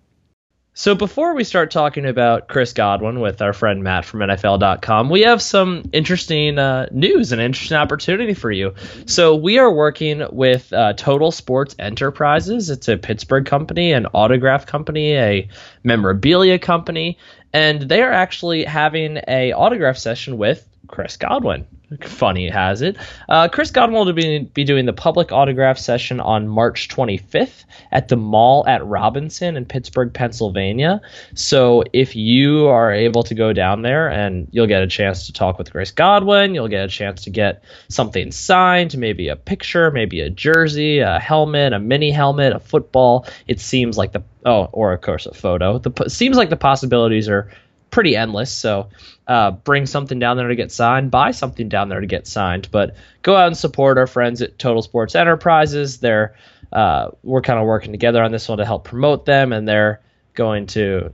[0.72, 5.20] So before we start talking about Chris Godwin with our friend Matt from NFL.com, we
[5.20, 8.74] have some interesting uh, news and interesting opportunity for you.
[9.04, 12.70] So we are working with uh, Total Sports Enterprises.
[12.70, 15.48] It's a Pittsburgh company, an autograph company, a
[15.82, 17.18] memorabilia company,
[17.52, 21.66] and they are actually having a autograph session with Chris Godwin.
[22.02, 22.96] Funny has it.
[23.28, 28.06] Uh, Chris Godwin will be, be doing the public autograph session on March 25th at
[28.06, 31.00] the mall at Robinson in Pittsburgh, Pennsylvania.
[31.34, 35.32] So if you are able to go down there and you'll get a chance to
[35.32, 39.90] talk with Chris Godwin, you'll get a chance to get something signed, maybe a picture,
[39.90, 43.26] maybe a jersey, a helmet, a mini helmet, a football.
[43.48, 45.78] It seems like the oh, or of course a photo.
[45.78, 47.50] The seems like the possibilities are
[47.94, 48.50] pretty endless.
[48.52, 48.88] So
[49.28, 52.68] uh, bring something down there to get signed, buy something down there to get signed.
[52.72, 56.00] But go out and support our friends at Total Sports Enterprises.
[56.00, 56.34] They're
[56.72, 60.00] uh, we're kind of working together on this one to help promote them, and they're
[60.34, 61.12] going to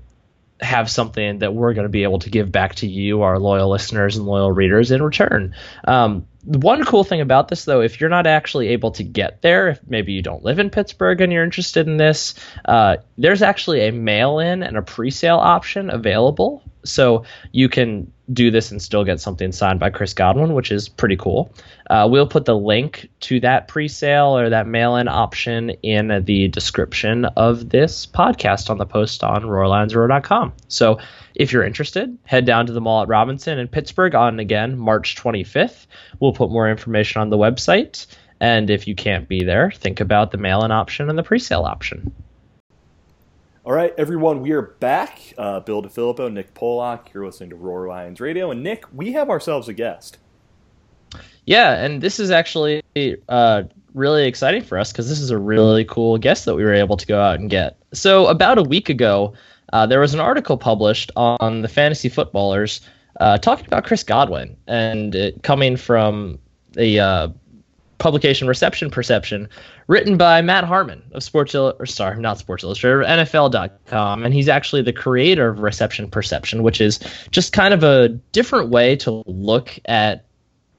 [0.59, 3.69] have something that we're going to be able to give back to you, our loyal
[3.69, 5.55] listeners and loyal readers, in return.
[5.85, 9.69] Um, one cool thing about this, though, if you're not actually able to get there,
[9.69, 13.87] if maybe you don't live in Pittsburgh and you're interested in this, uh, there's actually
[13.87, 16.63] a mail in and a pre sale option available.
[16.85, 20.89] So you can do this and still get something signed by Chris Godwin, which is
[20.89, 21.53] pretty cool.
[21.89, 27.25] Uh, we'll put the link to that pre-sale or that mail-in option in the description
[27.25, 30.53] of this podcast on the post on RoarLionsRoar.com.
[30.69, 30.99] So
[31.35, 35.17] if you're interested, head down to the mall at Robinson in Pittsburgh on again March
[35.17, 35.87] 25th.
[36.19, 38.07] We'll put more information on the website.
[38.41, 42.13] And if you can't be there, think about the mail-in option and the pre-sale option.
[43.65, 45.21] All right, everyone, we are back.
[45.37, 48.51] Uh, Bill DiFilippo, Nick Polak, you're listening to Roar Lions Radio.
[48.51, 50.17] And Nick, we have ourselves a guest.
[51.45, 52.83] Yeah, and this is actually
[53.29, 56.73] uh, really exciting for us because this is a really cool guest that we were
[56.73, 57.77] able to go out and get.
[57.93, 59.35] So, about a week ago,
[59.73, 62.81] uh, there was an article published on the Fantasy Footballers
[63.21, 66.39] uh, talking about Chris Godwin and it coming from
[66.73, 67.29] the uh,
[67.99, 69.49] publication Reception Perception,
[69.87, 74.83] written by Matt Harmon of Sports or sorry, not Sports Illustrated, NFL.com, and he's actually
[74.83, 76.99] the creator of Reception Perception, which is
[77.31, 80.25] just kind of a different way to look at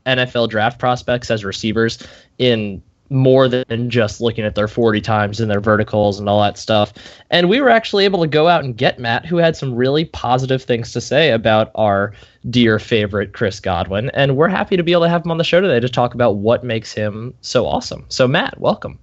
[0.05, 1.99] NFL draft prospects as receivers
[2.37, 6.57] in more than just looking at their 40 times and their verticals and all that
[6.57, 6.93] stuff.
[7.29, 10.05] And we were actually able to go out and get Matt, who had some really
[10.05, 12.13] positive things to say about our
[12.49, 14.09] dear favorite Chris Godwin.
[14.13, 16.13] And we're happy to be able to have him on the show today to talk
[16.13, 18.05] about what makes him so awesome.
[18.09, 18.97] So, Matt, welcome.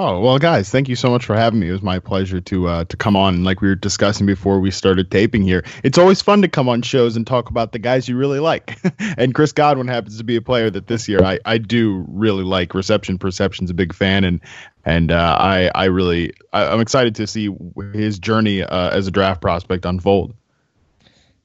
[0.00, 1.68] Oh well, guys, thank you so much for having me.
[1.68, 3.42] It was my pleasure to uh, to come on.
[3.42, 6.82] Like we were discussing before we started taping here, it's always fun to come on
[6.82, 8.78] shows and talk about the guys you really like.
[9.18, 12.44] and Chris Godwin happens to be a player that this year I, I do really
[12.44, 12.74] like.
[12.74, 14.40] Reception Perception's a big fan, and
[14.84, 17.52] and uh, I I really I, am excited to see
[17.92, 20.32] his journey uh, as a draft prospect unfold.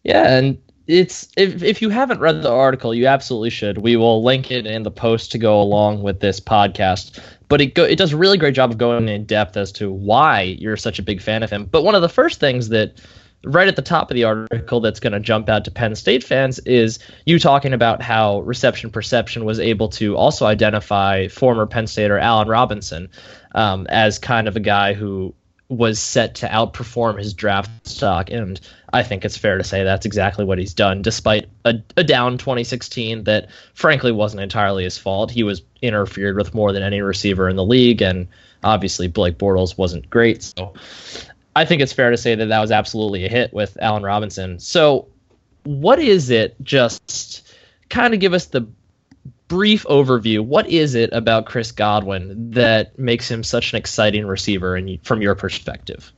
[0.04, 3.78] Yeah, and it's if if you haven't read the article, you absolutely should.
[3.78, 7.19] We will link it in the post to go along with this podcast
[7.54, 9.91] but it go, it does a really great job of going in depth as to
[9.91, 11.65] why you're such a big fan of him.
[11.65, 13.00] But one of the first things that
[13.43, 16.24] right at the top of the article that's going to jump out to Penn State
[16.24, 21.86] fans is you talking about how reception perception was able to also identify former Penn
[21.86, 23.08] Stater Allen Robinson
[23.54, 25.36] um, as kind of a guy who
[25.78, 28.30] was set to outperform his draft stock.
[28.30, 28.60] And
[28.92, 32.38] I think it's fair to say that's exactly what he's done, despite a, a down
[32.38, 35.32] 2016 that frankly wasn't entirely his fault.
[35.32, 38.28] He was interfered with more than any receiver in the league, and
[38.64, 40.44] obviously Blake Bortles wasn't great.
[40.44, 40.74] So
[41.56, 44.60] I think it's fair to say that that was absolutely a hit with Allen Robinson.
[44.60, 45.08] So,
[45.64, 46.56] what is it?
[46.62, 47.54] Just
[47.90, 48.68] kind of give us the
[49.54, 54.76] brief overview, what is it about Chris Godwin that makes him such an exciting receiver
[54.76, 56.12] and from your perspective?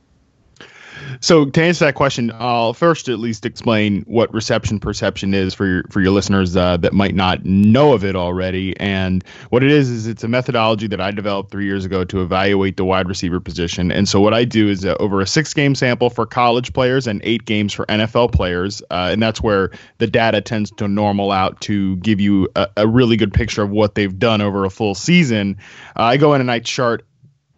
[1.20, 5.66] So to answer that question, I'll first at least explain what reception perception is for
[5.66, 8.78] your for your listeners uh, that might not know of it already.
[8.78, 12.22] And what it is is it's a methodology that I developed three years ago to
[12.22, 13.90] evaluate the wide receiver position.
[13.90, 17.06] And so what I do is uh, over a six game sample for college players
[17.06, 21.32] and eight games for NFL players, uh, and that's where the data tends to normal
[21.32, 24.70] out to give you a, a really good picture of what they've done over a
[24.70, 25.56] full season.
[25.96, 27.04] Uh, I go in and I chart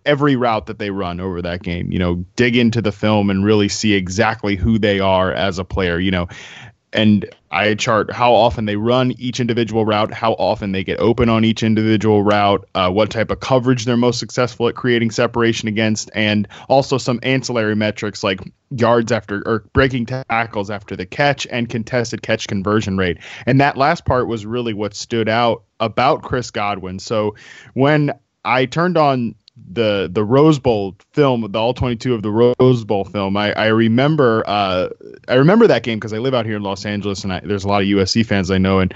[0.09, 1.93] every route that they run over that game.
[1.93, 5.65] You know, dig into the film and really see exactly who they are as a
[5.65, 6.01] player.
[6.01, 6.29] You know,
[6.93, 11.29] and I chart how often they run each individual route, how often they get open
[11.29, 15.69] on each individual route, uh, what type of coverage they're most successful at creating separation
[15.69, 18.41] against, and also some ancillary metrics like
[18.71, 23.19] yards after or breaking tackles after the catch and contested catch conversion rate.
[23.45, 26.99] And that last part was really what stood out about Chris Godwin.
[26.99, 27.35] So
[27.75, 28.13] when
[28.45, 29.35] I turned on
[29.71, 33.37] the the Rose Bowl film, the all 22 of the Rose Bowl film.
[33.37, 34.89] I, I remember uh,
[35.29, 37.65] I remember that game because I live out here in Los Angeles and I, there's
[37.65, 38.81] a lot of USC fans I know.
[38.81, 38.93] And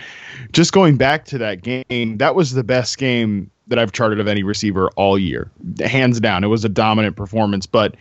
[0.53, 4.29] just going back to that game, that was the best game that I've charted of
[4.29, 6.45] any receiver all year, hands down.
[6.45, 7.97] It was a dominant performance, but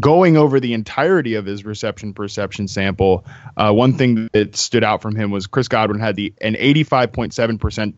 [0.00, 3.24] going over the entirety of his reception perception sample,
[3.56, 7.60] uh, one thing that stood out from him was Chris Godwin had the an 85.7
[7.60, 7.96] percent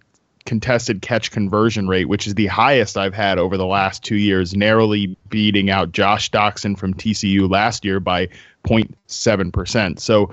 [0.48, 4.56] contested catch conversion rate, which is the highest I've had over the last two years,
[4.56, 8.28] narrowly beating out Josh Doctson from TCU last year by
[8.64, 10.00] 0.7%.
[10.00, 10.32] So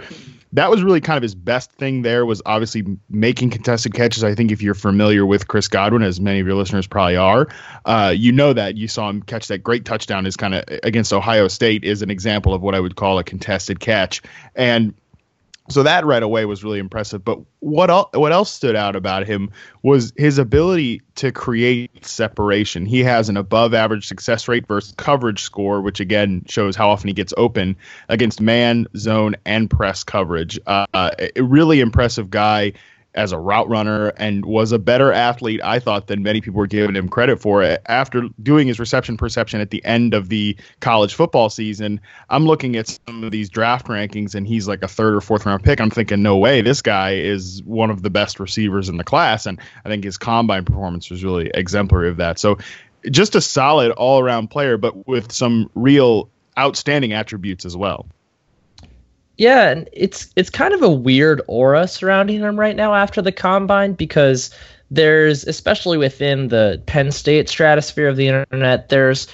[0.53, 4.23] that was really kind of his best thing there was obviously making contested catches.
[4.23, 7.49] I think if you're familiar with Chris Godwin, as many of your listeners probably are,
[7.83, 11.11] uh, you know that you saw him catch that great touchdown is kind of against
[11.11, 14.21] Ohio State is an example of what I would call a contested catch.
[14.55, 14.93] And
[15.69, 17.23] so that right away was really impressive.
[17.25, 19.49] But what what else stood out about him
[19.81, 22.85] was his ability to create separation.
[22.85, 27.07] He has an above average success rate versus coverage score, which again shows how often
[27.07, 27.75] he gets open
[28.09, 30.59] against man, zone, and press coverage.
[30.67, 32.73] Uh, a really impressive guy
[33.15, 36.67] as a route runner and was a better athlete, I thought, than many people were
[36.67, 37.63] giving him credit for.
[37.87, 42.75] After doing his reception perception at the end of the college football season, I'm looking
[42.75, 45.79] at some of these draft rankings and he's like a third or fourth round pick.
[45.79, 49.45] I'm thinking, no way, this guy is one of the best receivers in the class.
[49.45, 52.37] And I think his combine performance was really exemplary of that.
[52.37, 52.57] So
[53.09, 58.07] just a solid all around player, but with some real outstanding attributes as well.
[59.37, 63.31] Yeah, and it's it's kind of a weird aura surrounding him right now after the
[63.31, 64.49] combine because
[64.91, 69.27] there's especially within the Penn State stratosphere of the internet, there's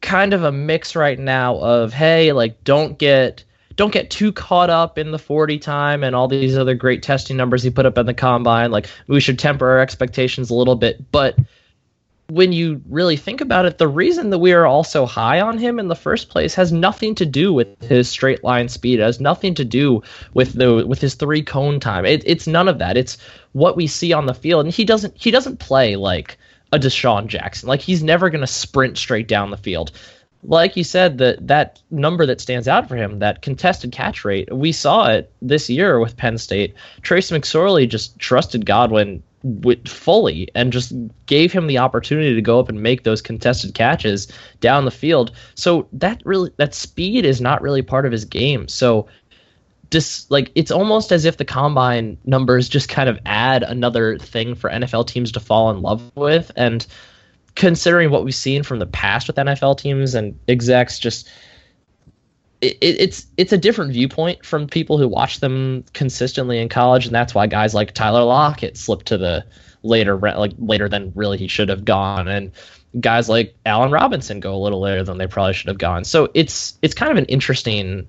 [0.00, 3.44] kind of a mix right now of hey, like don't get
[3.76, 7.36] don't get too caught up in the 40 time and all these other great testing
[7.36, 8.70] numbers he put up in the combine.
[8.70, 11.36] Like we should temper our expectations a little bit, but
[12.28, 15.58] when you really think about it, the reason that we are all so high on
[15.58, 19.00] him in the first place has nothing to do with his straight line speed.
[19.00, 20.02] It has nothing to do
[20.32, 22.06] with the with his three cone time.
[22.06, 22.96] It, it's none of that.
[22.96, 23.18] It's
[23.52, 26.38] what we see on the field, and he doesn't he doesn't play like
[26.72, 27.68] a DeSean Jackson.
[27.68, 29.92] Like he's never going to sprint straight down the field.
[30.44, 34.52] Like you said, that that number that stands out for him, that contested catch rate,
[34.52, 36.74] we saw it this year with Penn State.
[37.02, 40.92] Trace McSorley just trusted Godwin with fully and just
[41.26, 44.28] gave him the opportunity to go up and make those contested catches
[44.60, 45.32] down the field.
[45.54, 48.68] So that really that speed is not really part of his game.
[48.68, 49.08] So
[49.90, 54.54] just like it's almost as if the combine numbers just kind of add another thing
[54.54, 56.86] for NFL teams to fall in love with and
[57.54, 61.28] considering what we've seen from the past with NFL teams and execs just
[62.62, 67.14] it, it's it's a different viewpoint from people who watch them consistently in college, and
[67.14, 69.44] that's why guys like Tyler Lockett slipped to the
[69.82, 72.52] later like later than really he should have gone, and
[73.00, 76.04] guys like Allen Robinson go a little later than they probably should have gone.
[76.04, 78.06] So it's it's kind of an interesting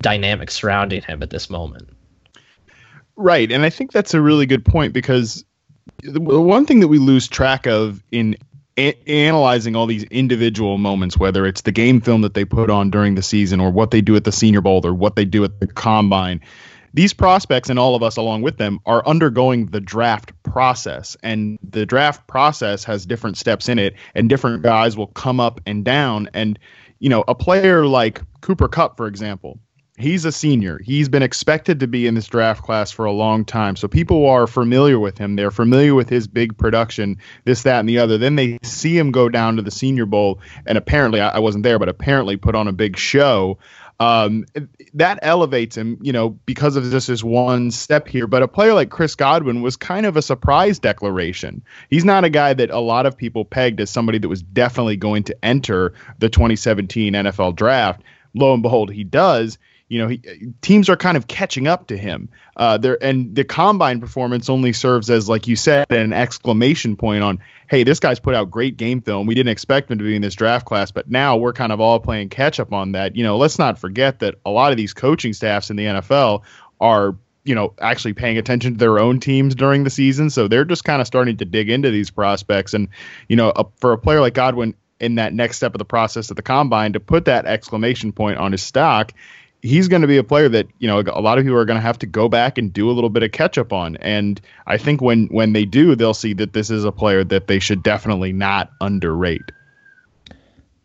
[0.00, 1.88] dynamic surrounding him at this moment.
[3.16, 5.44] Right, and I think that's a really good point because
[6.02, 8.36] the one thing that we lose track of in
[8.76, 12.90] a- analyzing all these individual moments, whether it's the game film that they put on
[12.90, 15.44] during the season or what they do at the Senior Bowl or what they do
[15.44, 16.40] at the combine,
[16.94, 21.16] these prospects and all of us along with them are undergoing the draft process.
[21.22, 25.60] And the draft process has different steps in it, and different guys will come up
[25.66, 26.30] and down.
[26.32, 26.58] And,
[26.98, 29.60] you know, a player like Cooper Kupp for example,
[29.98, 30.78] he's a senior.
[30.84, 33.76] He's been expected to be in this draft class for a long time.
[33.76, 35.36] So people are familiar with him.
[35.36, 38.18] They're familiar with his big production, this, that, and the other.
[38.18, 41.78] Then they see him go down to the Senior Bowl, and apparently, I, wasn't there,
[41.78, 43.58] but apparently put on a big show.
[43.98, 44.44] Um,
[44.92, 48.26] that elevates him, you know, because of just this one step here.
[48.26, 51.62] But a player like Chris Godwin was kind of a surprise declaration.
[51.88, 54.98] He's not a guy that a lot of people pegged as somebody that was definitely
[54.98, 58.02] going to enter the 2017 NFL draft.
[58.34, 59.56] Lo and behold, he does
[59.88, 60.20] you know, he,
[60.62, 62.28] teams are kind of catching up to him.
[62.56, 67.22] Uh, there and the combine performance only serves as, like you said, an exclamation point
[67.22, 67.38] on,
[67.70, 69.26] hey, this guy's put out great game film.
[69.26, 71.80] We didn't expect him to be in this draft class, but now we're kind of
[71.80, 73.14] all playing catch up on that.
[73.14, 76.42] You know, let's not forget that a lot of these coaching staffs in the NFL
[76.80, 80.64] are you know actually paying attention to their own teams during the season so they're
[80.64, 82.88] just kind of starting to dig into these prospects and
[83.28, 86.30] you know a, for a player like godwin in that next step of the process
[86.30, 89.12] at the combine to put that exclamation point on his stock
[89.62, 91.78] he's going to be a player that you know a lot of people are going
[91.78, 93.96] to have to go back and do a little bit of catch up on.
[93.96, 97.46] And i think when when they do they'll see that this is a player that
[97.46, 99.42] they should definitely not underrate.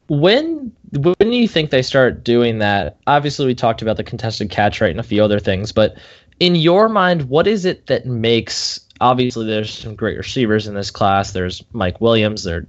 [0.08, 2.98] When when do you think they start doing that?
[3.08, 5.98] Obviously we talked about the contested catch rate and a few other things but
[6.40, 10.92] in your mind what is it that makes obviously there's some great receivers in this
[10.92, 11.32] class.
[11.32, 12.44] There's mike williams.
[12.44, 12.66] There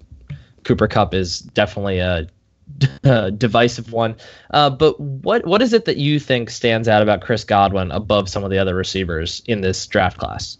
[0.64, 2.28] cooper kupp is definitely a
[3.36, 4.16] divisive one.
[4.50, 8.28] Uh, but what what is it that you think stands out about Chris Godwin above
[8.28, 10.58] some of the other receivers in this draft class?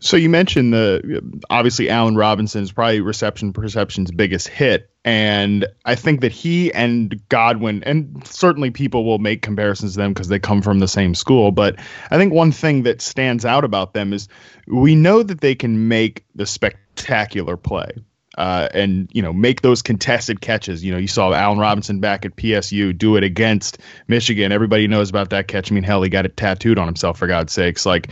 [0.00, 5.96] So you mentioned the obviously Allen Robinson is probably reception perception's biggest hit, and I
[5.96, 10.38] think that he and Godwin, and certainly people will make comparisons to them because they
[10.38, 11.50] come from the same school.
[11.50, 11.80] But
[12.12, 14.28] I think one thing that stands out about them is
[14.68, 17.90] we know that they can make the spectacular play
[18.38, 20.84] uh, and you know make those contested catches.
[20.84, 24.52] You know, you saw Allen Robinson back at PSU do it against Michigan.
[24.52, 25.72] Everybody knows about that catch.
[25.72, 27.84] I mean, hell, he got it tattooed on himself for God's sakes.
[27.84, 28.08] Like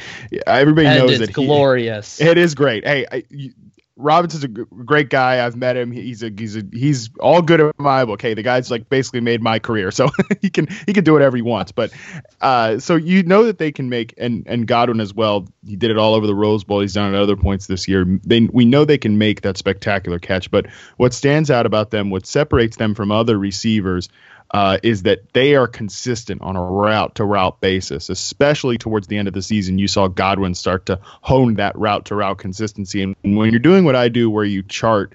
[0.47, 2.19] everybody and knows it's that glorious.
[2.19, 2.85] He, it is great.
[2.85, 3.53] Hey, I, you,
[3.99, 5.45] Robinson's a great guy.
[5.45, 5.91] I've met him.
[5.91, 8.21] He's a he's a he's all good at my book.
[8.21, 10.09] Hey, the guy's like basically made my career, so
[10.43, 11.73] he can he can do whatever he wants.
[11.73, 11.93] But
[12.43, 15.49] uh, so you know that they can make and and Godwin as well.
[15.67, 16.81] He did it all over the Rose Bowl.
[16.81, 18.05] He's done it at other points this year.
[18.23, 20.51] They we know they can make that spectacular catch.
[20.51, 20.67] But
[20.99, 24.11] what stands out about them, what separates them from other receivers,
[24.53, 29.17] uh, is that they are consistent on a route to route basis, especially towards the
[29.17, 29.79] end of the season.
[29.79, 33.03] You saw Godwin start to hone that route to route consistency.
[33.03, 35.15] And when you're doing what I do, where you chart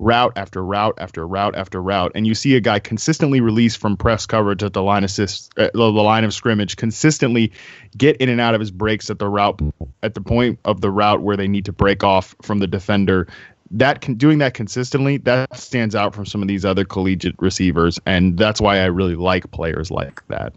[0.00, 3.96] route after route after route after route, and you see a guy consistently release from
[3.96, 7.52] press coverage at the line assist, uh, the line of scrimmage, consistently
[7.96, 9.60] get in and out of his breaks at the route
[10.02, 13.28] at the point of the route where they need to break off from the defender.
[13.70, 18.00] That can, doing that consistently that stands out from some of these other collegiate receivers,
[18.06, 20.54] and that's why I really like players like that.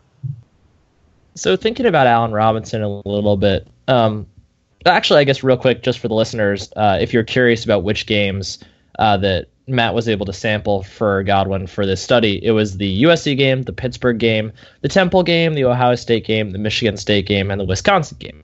[1.36, 4.28] So thinking about Allen Robinson a little bit, um,
[4.86, 8.06] actually, I guess real quick, just for the listeners, uh, if you're curious about which
[8.06, 8.60] games
[9.00, 12.44] uh, that Matt was able to sample for Godwin for this study.
[12.44, 14.52] It was the USC game, the Pittsburgh game,
[14.82, 18.44] the Temple game, the Ohio State game, the Michigan State game, and the Wisconsin game.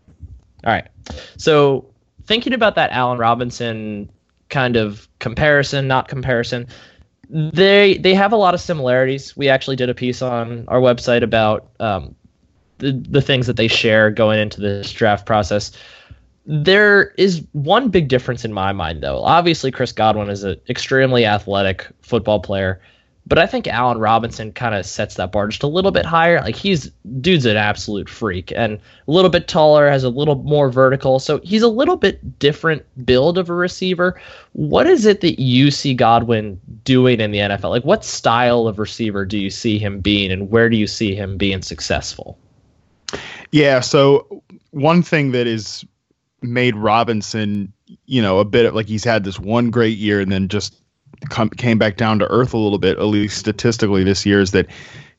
[0.66, 0.88] All right.
[1.38, 1.86] So
[2.26, 4.10] thinking about that Allen Robinson
[4.50, 6.68] kind of comparison, not comparison,
[7.30, 9.36] they they have a lot of similarities.
[9.36, 12.16] We actually did a piece on our website about um,
[12.78, 15.72] the the things that they share going into this draft process.
[16.46, 19.22] There is one big difference in my mind, though.
[19.22, 22.80] Obviously, Chris Godwin is an extremely athletic football player,
[23.28, 26.40] but I think Allen Robinson kind of sets that bar just a little bit higher.
[26.40, 30.70] Like he's dude's an absolute freak and a little bit taller, has a little more
[30.70, 34.20] vertical, so he's a little bit different build of a receiver.
[34.54, 37.70] What is it that you see Godwin doing in the NFL?
[37.70, 41.14] Like what style of receiver do you see him being, and where do you see
[41.14, 42.38] him being successful?
[43.52, 45.86] Yeah, so one thing that is
[46.42, 47.74] made Robinson,
[48.06, 50.82] you know, a bit of, like he's had this one great year and then just
[51.30, 54.52] come, came back down to earth a little bit, at least statistically this year, is
[54.52, 54.68] that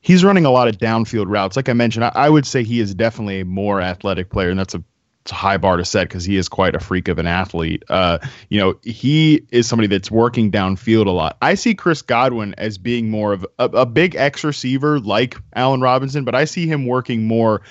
[0.01, 1.57] he's running a lot of downfield routes.
[1.57, 4.59] Like I mentioned, I, I would say he is definitely a more athletic player, and
[4.59, 4.82] that's a
[5.30, 7.82] a high bar to set because he is quite a freak of an athlete.
[7.88, 8.18] Uh,
[8.49, 11.36] you know, he is somebody that's working downfield a lot.
[11.42, 15.80] I see Chris Godwin as being more of a, a big X receiver like Allen
[15.80, 17.62] Robinson, but I see him working more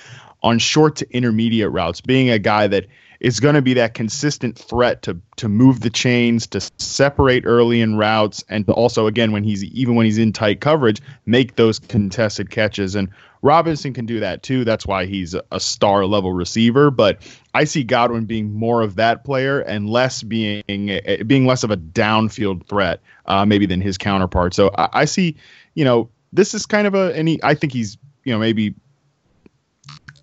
[0.43, 2.85] on short to intermediate routes, being a guy that
[3.19, 7.81] is going to be that consistent threat to to move the chains, to separate early
[7.81, 11.55] in routes, and to also again when he's even when he's in tight coverage, make
[11.55, 12.95] those contested catches.
[12.95, 13.09] And
[13.41, 14.65] Robinson can do that too.
[14.65, 16.89] That's why he's a star level receiver.
[16.91, 17.21] But
[17.53, 21.77] I see Godwin being more of that player and less being being less of a
[21.77, 24.53] downfield threat, uh, maybe than his counterpart.
[24.53, 25.35] So I, I see,
[25.75, 28.73] you know, this is kind of a, he, I think he's, you know, maybe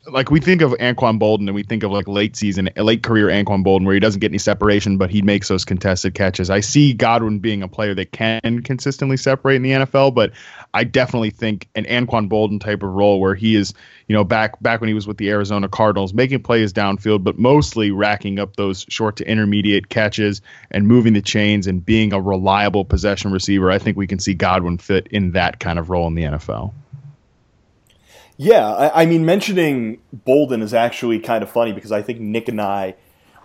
[0.07, 3.29] like we think of Anquan Boldin and we think of like late season, late career
[3.29, 6.51] Anquan Boldin where he doesn't get any separation, but he makes those contested catches.
[6.51, 10.33] I see Godwin being a player that can consistently separate in the NFL, but
[10.75, 13.73] I definitely think an Anquan Boldin type of role where he is,
[14.09, 17.39] you know, back back when he was with the Arizona Cardinals, making plays downfield, but
[17.39, 22.21] mostly racking up those short to intermediate catches and moving the chains and being a
[22.21, 23.71] reliable possession receiver.
[23.71, 26.73] I think we can see Godwin fit in that kind of role in the NFL.
[28.37, 32.49] Yeah, I, I, mean, mentioning Boldin is actually kind of funny because I think Nick
[32.49, 32.97] and I,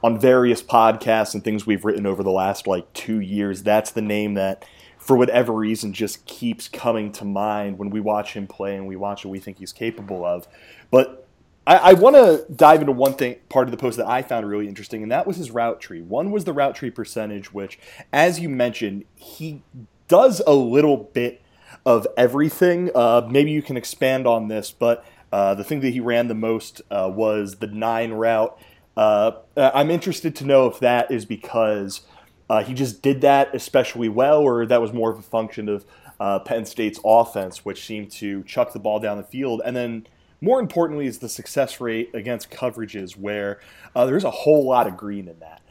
[0.01, 4.01] on various podcasts and things we've written over the last like two years, that's the
[4.01, 4.65] name that,
[4.97, 8.95] for whatever reason, just keeps coming to mind when we watch him play and we
[8.95, 10.47] watch what we think he's capable of.
[10.89, 11.27] But
[11.67, 14.49] I, I want to dive into one thing, part of the post that I found
[14.49, 16.01] really interesting, and that was his route tree.
[16.01, 17.77] One was the route tree percentage, which,
[18.11, 19.61] as you mentioned, he
[20.07, 21.43] does a little bit
[21.85, 22.91] of everything.
[22.93, 26.35] Uh, maybe you can expand on this, but uh, the thing that he ran the
[26.35, 28.57] most uh, was the nine route.
[28.97, 32.01] Uh, I'm interested to know if that is because
[32.49, 35.85] uh, he just did that especially well, or that was more of a function of
[36.19, 39.61] uh, Penn State's offense, which seemed to chuck the ball down the field.
[39.63, 40.07] And then,
[40.41, 43.59] more importantly, is the success rate against coverages, where
[43.95, 45.61] there's a whole lot of green in that.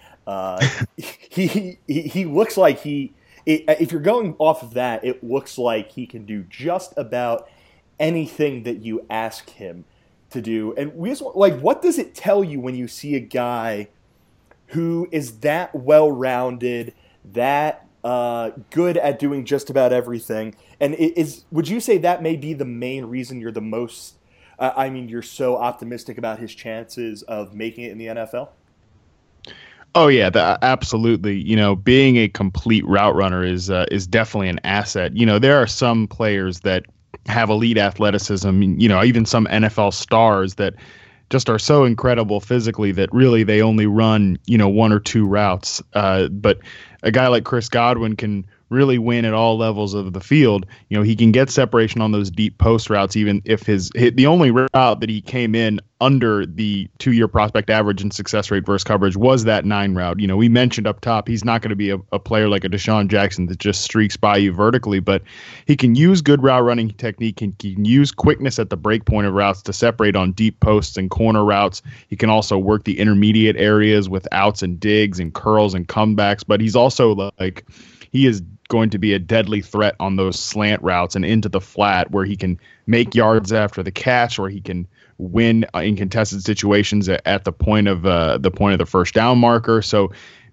[0.96, 3.14] he, he he looks like he
[3.48, 7.48] it, if you're going off of that, it looks like he can do just about
[7.98, 9.86] anything that you ask him
[10.30, 10.74] to do.
[10.76, 13.88] And we just like, what does it tell you when you see a guy
[14.68, 16.94] who is that well rounded,
[17.32, 20.54] that uh, good at doing just about everything?
[20.78, 24.16] And is would you say that may be the main reason you're the most?
[24.58, 28.50] Uh, I mean, you're so optimistic about his chances of making it in the NFL.
[29.94, 31.36] Oh yeah, the, absolutely.
[31.40, 35.16] You know, being a complete route runner is uh, is definitely an asset.
[35.16, 36.84] You know, there are some players that
[37.26, 38.62] have elite athleticism.
[38.62, 40.74] You know, even some NFL stars that
[41.30, 45.26] just are so incredible physically that really they only run you know one or two
[45.26, 45.82] routes.
[45.94, 46.58] Uh, but
[47.02, 50.66] a guy like Chris Godwin can really win at all levels of the field.
[50.88, 54.26] You know, he can get separation on those deep post routes, even if his, the
[54.26, 58.64] only route that he came in under the two year prospect average and success rate
[58.64, 60.20] versus coverage was that nine route.
[60.20, 62.64] You know, we mentioned up top, he's not going to be a, a, player like
[62.64, 65.22] a DeSean Jackson that just streaks by you vertically, but
[65.66, 69.26] he can use good route running technique and can use quickness at the break point
[69.26, 71.82] of routes to separate on deep posts and corner routes.
[72.08, 76.44] He can also work the intermediate areas with outs and digs and curls and comebacks,
[76.46, 77.64] but he's also like,
[78.10, 81.60] he is going to be a deadly threat on those slant routes and into the
[81.60, 86.44] flat where he can make yards after the catch or he can win in contested
[86.44, 89.82] situations at, the point of uh, the point of the first down marker.
[89.82, 90.12] So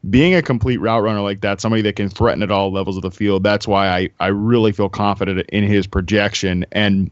[0.09, 3.03] being a complete route runner like that, somebody that can threaten at all levels of
[3.03, 6.65] the field, that's why I, I really feel confident in his projection.
[6.71, 7.11] And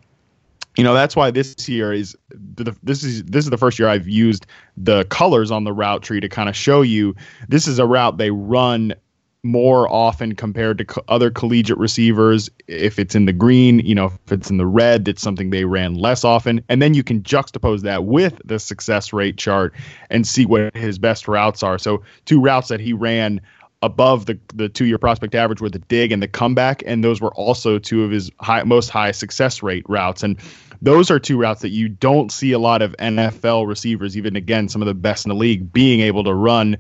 [0.77, 4.07] you know that's why this year is this is this is the first year I've
[4.07, 7.15] used the colors on the route tree to kind of show you
[7.47, 8.95] this is a route they run
[9.43, 12.49] more often compared to co- other collegiate receivers.
[12.67, 15.65] If it's in the green, you know, if it's in the red, it's something they
[15.65, 16.63] ran less often.
[16.69, 19.73] And then you can juxtapose that with the success rate chart
[20.09, 21.77] and see what his best routes are.
[21.77, 23.41] So, two routes that he ran
[23.81, 27.19] above the the two year prospect average were the dig and the comeback, and those
[27.19, 30.23] were also two of his high, most high success rate routes.
[30.23, 30.37] And
[30.81, 34.69] those are two routes that you don't see a lot of NFL receivers, even again
[34.69, 36.77] some of the best in the league, being able to run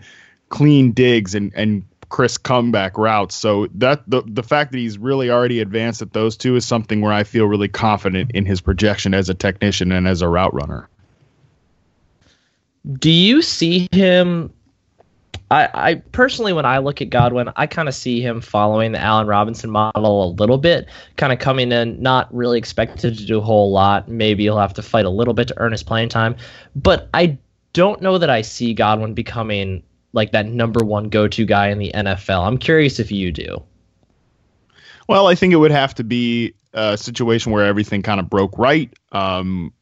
[0.47, 1.83] clean digs and and
[2.13, 3.33] crisp comeback routes.
[3.33, 7.01] So that the the fact that he's really already advanced at those two is something
[7.01, 10.53] where I feel really confident in his projection as a technician and as a route
[10.53, 10.87] runner.
[12.99, 14.53] Do you see him?
[15.49, 18.99] I, I personally, when I look at Godwin, I kind of see him following the
[18.99, 20.87] Allen Robinson model a little bit,
[21.17, 24.07] kind of coming in, not really expected to do a whole lot.
[24.07, 26.35] Maybe he'll have to fight a little bit to earn his playing time,
[26.75, 27.39] but I
[27.73, 29.81] don't know that I see Godwin becoming
[30.13, 32.47] like that number one go to guy in the NFL.
[32.47, 33.61] I'm curious if you do.
[35.09, 38.57] Well, I think it would have to be a situation where everything kind of broke
[38.57, 38.93] right.
[39.11, 39.73] Um,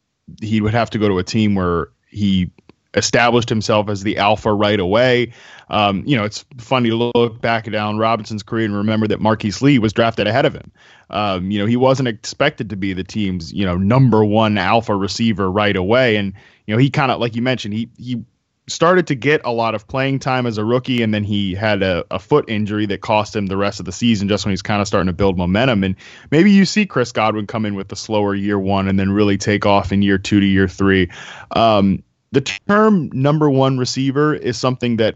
[0.41, 2.49] he would have to go to a team where he
[2.93, 5.32] established himself as the alpha right away.
[5.69, 9.21] Um, you know, it's funny to look back at Allen Robinson's career and remember that
[9.21, 10.71] Marquise Lee was drafted ahead of him.
[11.09, 14.95] Um, you know, he wasn't expected to be the team's, you know, number one alpha
[14.95, 16.17] receiver right away.
[16.17, 16.34] And,
[16.67, 18.23] you know, he kind of, like you mentioned, he, he
[18.68, 21.84] started to get a lot of playing time as a rookie, and then he had
[21.84, 24.62] a, a foot injury that cost him the rest of the season just when he's
[24.62, 25.84] kind of starting to build momentum.
[25.84, 25.95] And
[26.30, 29.38] maybe you see Chris Godwin come in with the slower year one and then really
[29.38, 31.09] take off in year two to year three.
[31.51, 35.16] Um, the term number one receiver is something that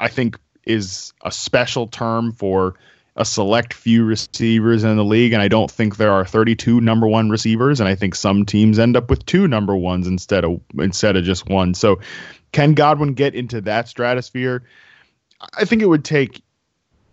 [0.00, 2.76] I think is a special term for
[3.16, 7.06] a select few receivers in the league, and I don't think there are 32 number
[7.08, 10.60] one receivers, and I think some teams end up with two number ones instead of
[10.78, 11.74] instead of just one.
[11.74, 11.98] So
[12.52, 14.64] can Godwin get into that stratosphere?
[15.56, 16.42] I think it would take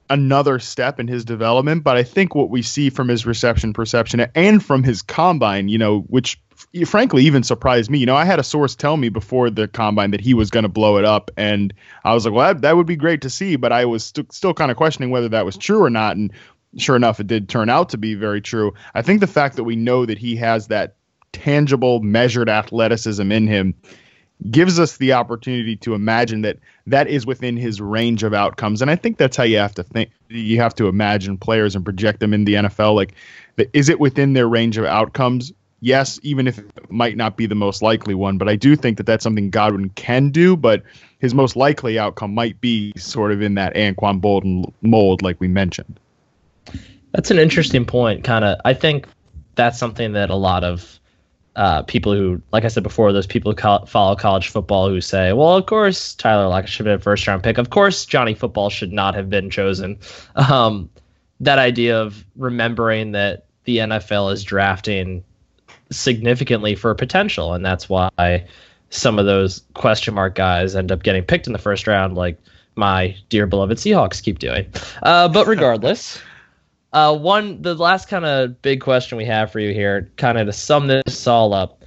[0.09, 4.25] another step in his development, but I think what we see from his reception perception
[4.35, 6.39] and from his combine, you know, which
[6.85, 7.97] frankly even surprised me.
[7.97, 10.63] You know, I had a source tell me before the combine that he was going
[10.63, 11.73] to blow it up, and
[12.03, 14.31] I was like, well, that, that would be great to see, but I was st-
[14.31, 16.15] still kind of questioning whether that was true or not.
[16.15, 16.31] And
[16.77, 18.73] sure enough, it did turn out to be very true.
[18.93, 20.95] I think the fact that we know that he has that
[21.31, 23.73] tangible, measured athleticism in him
[24.51, 26.57] gives us the opportunity to imagine that
[26.87, 28.81] that is within his range of outcomes.
[28.81, 31.83] And i think that's how you have to think you have to imagine players and
[31.83, 33.13] project them in the nfl like
[33.73, 35.53] is it within their range of outcomes?
[35.79, 38.97] Yes even if it might not be the most likely one but i do think
[38.97, 40.83] that that's something godwin can do but
[41.19, 45.47] his most likely outcome might be sort of in that anquan boldin mold like we
[45.47, 45.99] mentioned.
[47.13, 49.07] That's an interesting point kind of i think
[49.55, 50.99] that's something that a lot of
[51.55, 55.01] uh, people who, like I said before, those people who co- follow college football who
[55.01, 57.57] say, well, of course Tyler Lockett should have been a first round pick.
[57.57, 59.99] Of course Johnny Football should not have been chosen.
[60.35, 60.89] Um,
[61.39, 65.23] that idea of remembering that the NFL is drafting
[65.91, 68.45] significantly for potential, and that's why
[68.89, 72.39] some of those question mark guys end up getting picked in the first round, like
[72.75, 74.67] my dear beloved Seahawks keep doing.
[75.03, 76.21] Uh, but regardless.
[76.95, 80.47] Uh, one, the last kind of big question we have for you here, kind of
[80.47, 81.83] to sum this all up,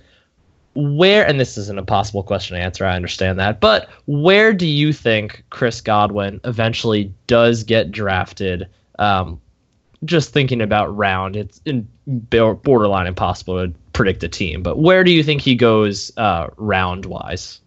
[0.75, 4.67] where, and this is an impossible question to answer, I understand that, but where do
[4.67, 8.69] you think Chris Godwin eventually does get drafted?
[8.99, 9.41] Um,
[10.05, 15.11] just thinking about round, it's in borderline impossible to predict a team, but where do
[15.11, 17.61] you think he goes uh, round wise?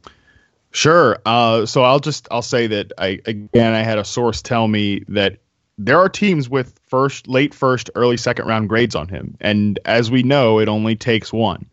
[0.74, 1.18] Sure.
[1.26, 5.04] Uh, so I'll just I'll say that I again I had a source tell me
[5.10, 5.40] that
[5.86, 10.12] there are teams with first, late first, early second round grades on him, and as
[10.12, 11.66] we know, it only takes one,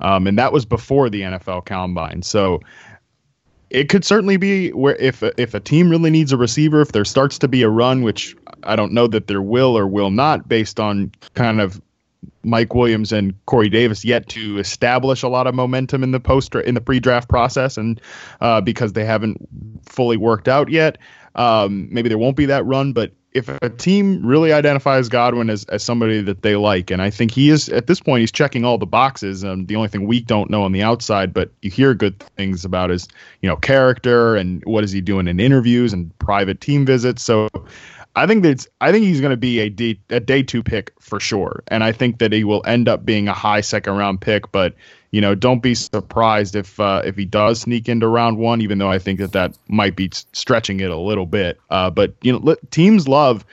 [0.00, 2.22] um, and that was before the NFL Combine.
[2.22, 2.60] So
[3.70, 7.04] it could certainly be where if if a team really needs a receiver, if there
[7.04, 10.48] starts to be a run, which I don't know that there will or will not,
[10.48, 11.80] based on kind of
[12.44, 16.54] Mike Williams and Corey Davis yet to establish a lot of momentum in the post
[16.54, 18.00] in the pre-draft process, and
[18.40, 19.48] uh, because they haven't
[19.84, 20.98] fully worked out yet,
[21.34, 22.92] um, maybe there won't be that run.
[22.92, 27.10] But if a team really identifies Godwin as, as somebody that they like, and I
[27.10, 29.44] think he is at this point, he's checking all the boxes.
[29.44, 32.64] Um, the only thing we don't know on the outside, but you hear good things
[32.64, 33.08] about his,
[33.40, 37.22] you know, character and what is he doing in interviews and private team visits.
[37.22, 37.48] So
[38.14, 41.18] I think that's I think he's going to be a a day two pick for
[41.18, 44.52] sure, and I think that he will end up being a high second round pick.
[44.52, 44.74] But
[45.12, 48.78] you know, don't be surprised if uh, if he does sneak into round one, even
[48.78, 51.60] though I think that that might be stretching it a little bit.
[51.70, 53.44] Uh, but you know, teams love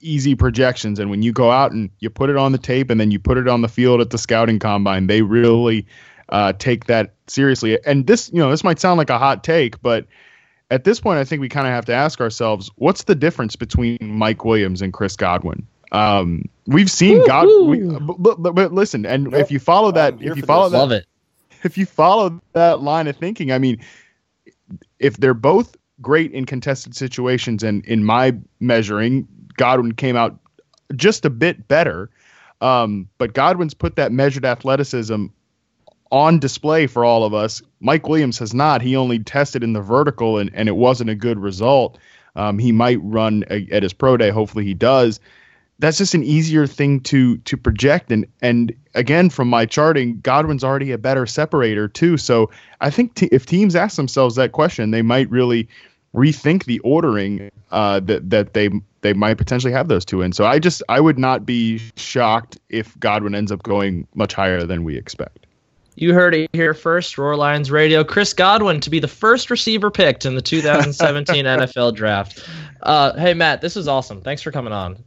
[0.00, 3.00] easy projections, and when you go out and you put it on the tape, and
[3.00, 5.86] then you put it on the field at the scouting combine, they really
[6.28, 7.78] uh, take that seriously.
[7.86, 10.06] And this, you know, this might sound like a hot take, but
[10.70, 13.54] at this point, I think we kind of have to ask ourselves, what's the difference
[13.54, 15.64] between Mike Williams and Chris Godwin?
[15.92, 20.42] Um, we've seen Godwin, but, but, but, listen, and if you follow that, if you
[20.42, 21.06] follow that, love it.
[21.62, 23.80] If you follow that line of thinking, I mean,
[24.98, 29.26] if they're both great in contested situations, and in my measuring,
[29.56, 30.38] Godwin came out
[30.94, 32.10] just a bit better.
[32.60, 35.26] Um, but Godwin's put that measured athleticism
[36.10, 37.62] on display for all of us.
[37.80, 38.80] Mike Williams has not.
[38.80, 41.98] He only tested in the vertical, and, and it wasn't a good result.
[42.34, 44.30] Um, he might run a, at his pro day.
[44.30, 45.20] Hopefully, he does.
[45.78, 48.10] That's just an easier thing to to project.
[48.10, 52.16] And and again, from my charting, Godwin's already a better separator too.
[52.16, 52.50] So
[52.80, 55.68] I think t- if teams ask themselves that question, they might really
[56.14, 58.70] rethink the ordering uh, that that they
[59.02, 60.32] they might potentially have those two in.
[60.32, 64.64] So I just I would not be shocked if Godwin ends up going much higher
[64.64, 65.46] than we expect.
[65.96, 68.04] You heard it here first, Roar Lions Radio.
[68.04, 72.46] Chris Godwin to be the first receiver picked in the 2017 NFL Draft.
[72.82, 74.20] Uh, hey, Matt, this is awesome.
[74.20, 75.02] Thanks for coming on.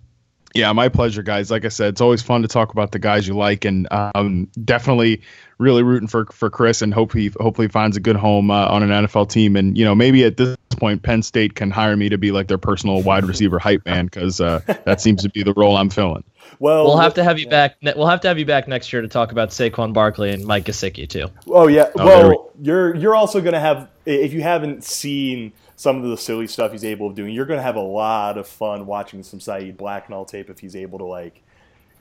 [0.56, 1.52] Yeah, my pleasure, guys.
[1.52, 4.50] Like I said, it's always fun to talk about the guys you like, and um,
[4.64, 5.22] definitely
[5.60, 8.82] really rooting for for Chris, and hope he hopefully finds a good home uh, on
[8.82, 9.56] an NFL team.
[9.56, 12.48] And you know, maybe at this point, Penn State can hire me to be like
[12.48, 15.90] their personal wide receiver hype man because uh, that seems to be the role I'm
[15.90, 16.24] filling.
[16.58, 17.68] Well, we'll have to have you yeah.
[17.82, 17.96] back.
[17.96, 20.66] We'll have to have you back next year to talk about Saquon Barkley and Mike
[20.66, 21.28] Gesicki too.
[21.48, 21.90] Oh yeah.
[21.96, 22.66] Oh, well, we...
[22.66, 26.74] you're you're also going to have if you haven't seen some of the silly stuff
[26.74, 29.78] he's able of doing, you're going to have a lot of fun watching some Saeed
[29.78, 31.42] Blacknall tape if he's able to like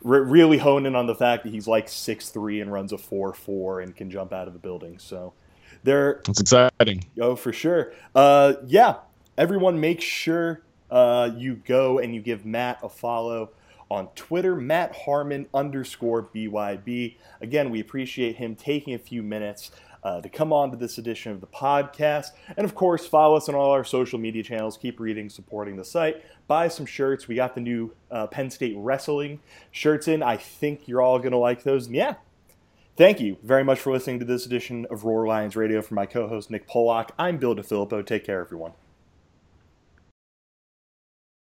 [0.02, 2.98] re- really hone in on the fact that he's like six three and runs a
[2.98, 4.98] four four and can jump out of a building.
[4.98, 5.32] So
[5.84, 6.22] there.
[6.26, 7.04] That's exciting.
[7.20, 7.92] Oh, for sure.
[8.16, 8.96] Uh, yeah.
[9.36, 13.50] Everyone, make sure uh, you go and you give Matt a follow
[13.92, 17.16] on Twitter, Matt Harmon underscore BYB.
[17.40, 19.70] Again, we appreciate him taking a few minutes
[20.02, 22.28] uh, to come on to this edition of the podcast.
[22.56, 24.76] And of course, follow us on all our social media channels.
[24.76, 26.22] Keep reading, supporting the site.
[26.46, 27.28] Buy some shirts.
[27.28, 29.40] We got the new uh, Penn State Wrestling
[29.70, 30.22] shirts in.
[30.22, 31.86] I think you're all going to like those.
[31.86, 32.14] And yeah,
[32.96, 35.82] thank you very much for listening to this edition of Roar Lions Radio.
[35.82, 38.04] For my co host, Nick Pollock, I'm Bill DiFilippo.
[38.04, 38.72] Take care, everyone.